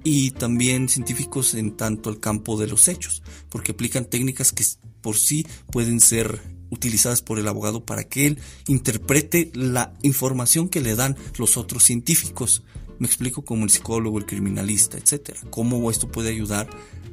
y 0.02 0.32
también 0.32 0.88
científicos 0.88 1.54
en 1.54 1.76
tanto 1.76 2.10
el 2.10 2.20
campo 2.20 2.58
de 2.58 2.66
los 2.66 2.88
hechos, 2.88 3.22
porque 3.48 3.72
aplican 3.72 4.04
técnicas 4.04 4.52
que 4.52 4.64
por 5.00 5.16
sí 5.16 5.46
pueden 5.72 5.98
ser 6.00 6.40
utilizadas 6.74 7.22
por 7.22 7.38
el 7.38 7.48
abogado 7.48 7.84
para 7.84 8.04
que 8.04 8.26
él 8.26 8.38
interprete 8.66 9.50
la 9.54 9.94
información 10.02 10.68
que 10.68 10.80
le 10.80 10.94
dan 10.94 11.16
los 11.38 11.56
otros 11.56 11.84
científicos. 11.84 12.62
Me 12.98 13.06
explico 13.06 13.44
como 13.44 13.64
el 13.64 13.70
psicólogo, 13.70 14.18
el 14.18 14.26
criminalista, 14.26 14.98
etcétera. 14.98 15.40
Cómo 15.50 15.90
esto 15.90 16.10
puede 16.10 16.30
ayudar 16.30 16.68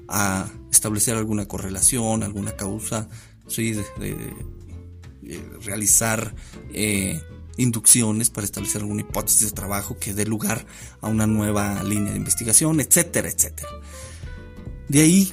a 0.07 0.49
establecer 0.71 1.15
alguna 1.15 1.47
correlación, 1.47 2.23
alguna 2.23 2.51
causa, 2.51 3.07
sí, 3.47 3.73
de, 3.73 3.83
eh, 5.23 5.49
realizar 5.63 6.35
eh, 6.73 7.21
inducciones 7.57 8.29
para 8.29 8.45
establecer 8.45 8.81
alguna 8.81 9.01
hipótesis 9.01 9.49
de 9.49 9.51
trabajo 9.51 9.97
que 9.97 10.13
dé 10.13 10.25
lugar 10.25 10.65
a 10.99 11.07
una 11.07 11.27
nueva 11.27 11.83
línea 11.83 12.11
de 12.11 12.17
investigación, 12.17 12.79
etcétera, 12.79 13.29
etcétera. 13.29 13.69
De 14.87 15.01
ahí 15.01 15.31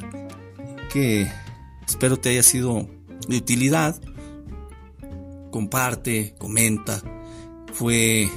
que 0.93 1.31
espero 1.87 2.19
te 2.19 2.31
haya 2.31 2.43
sido 2.43 2.89
de 3.29 3.37
utilidad. 3.37 4.01
Comparte, 5.51 6.35
comenta. 6.39 7.03
Fue 7.73 8.29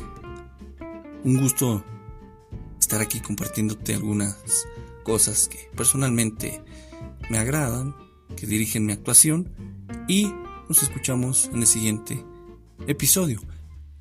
un 1.24 1.38
gusto 1.38 1.84
estar 2.80 3.02
aquí 3.02 3.20
compartiéndote 3.20 3.96
algunas 3.96 4.38
cosas 5.04 5.48
que 5.48 5.70
personalmente 5.76 6.62
me 7.30 7.38
agradan, 7.38 7.96
que 8.36 8.46
dirigen 8.46 8.86
mi 8.86 8.94
actuación 8.94 9.50
y 10.08 10.32
nos 10.68 10.84
escuchamos 10.84 11.50
en 11.54 11.60
el 11.60 11.68
siguiente 11.68 12.24
episodio. 12.88 13.42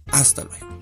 Hasta 0.07 0.45
luego. 0.45 0.80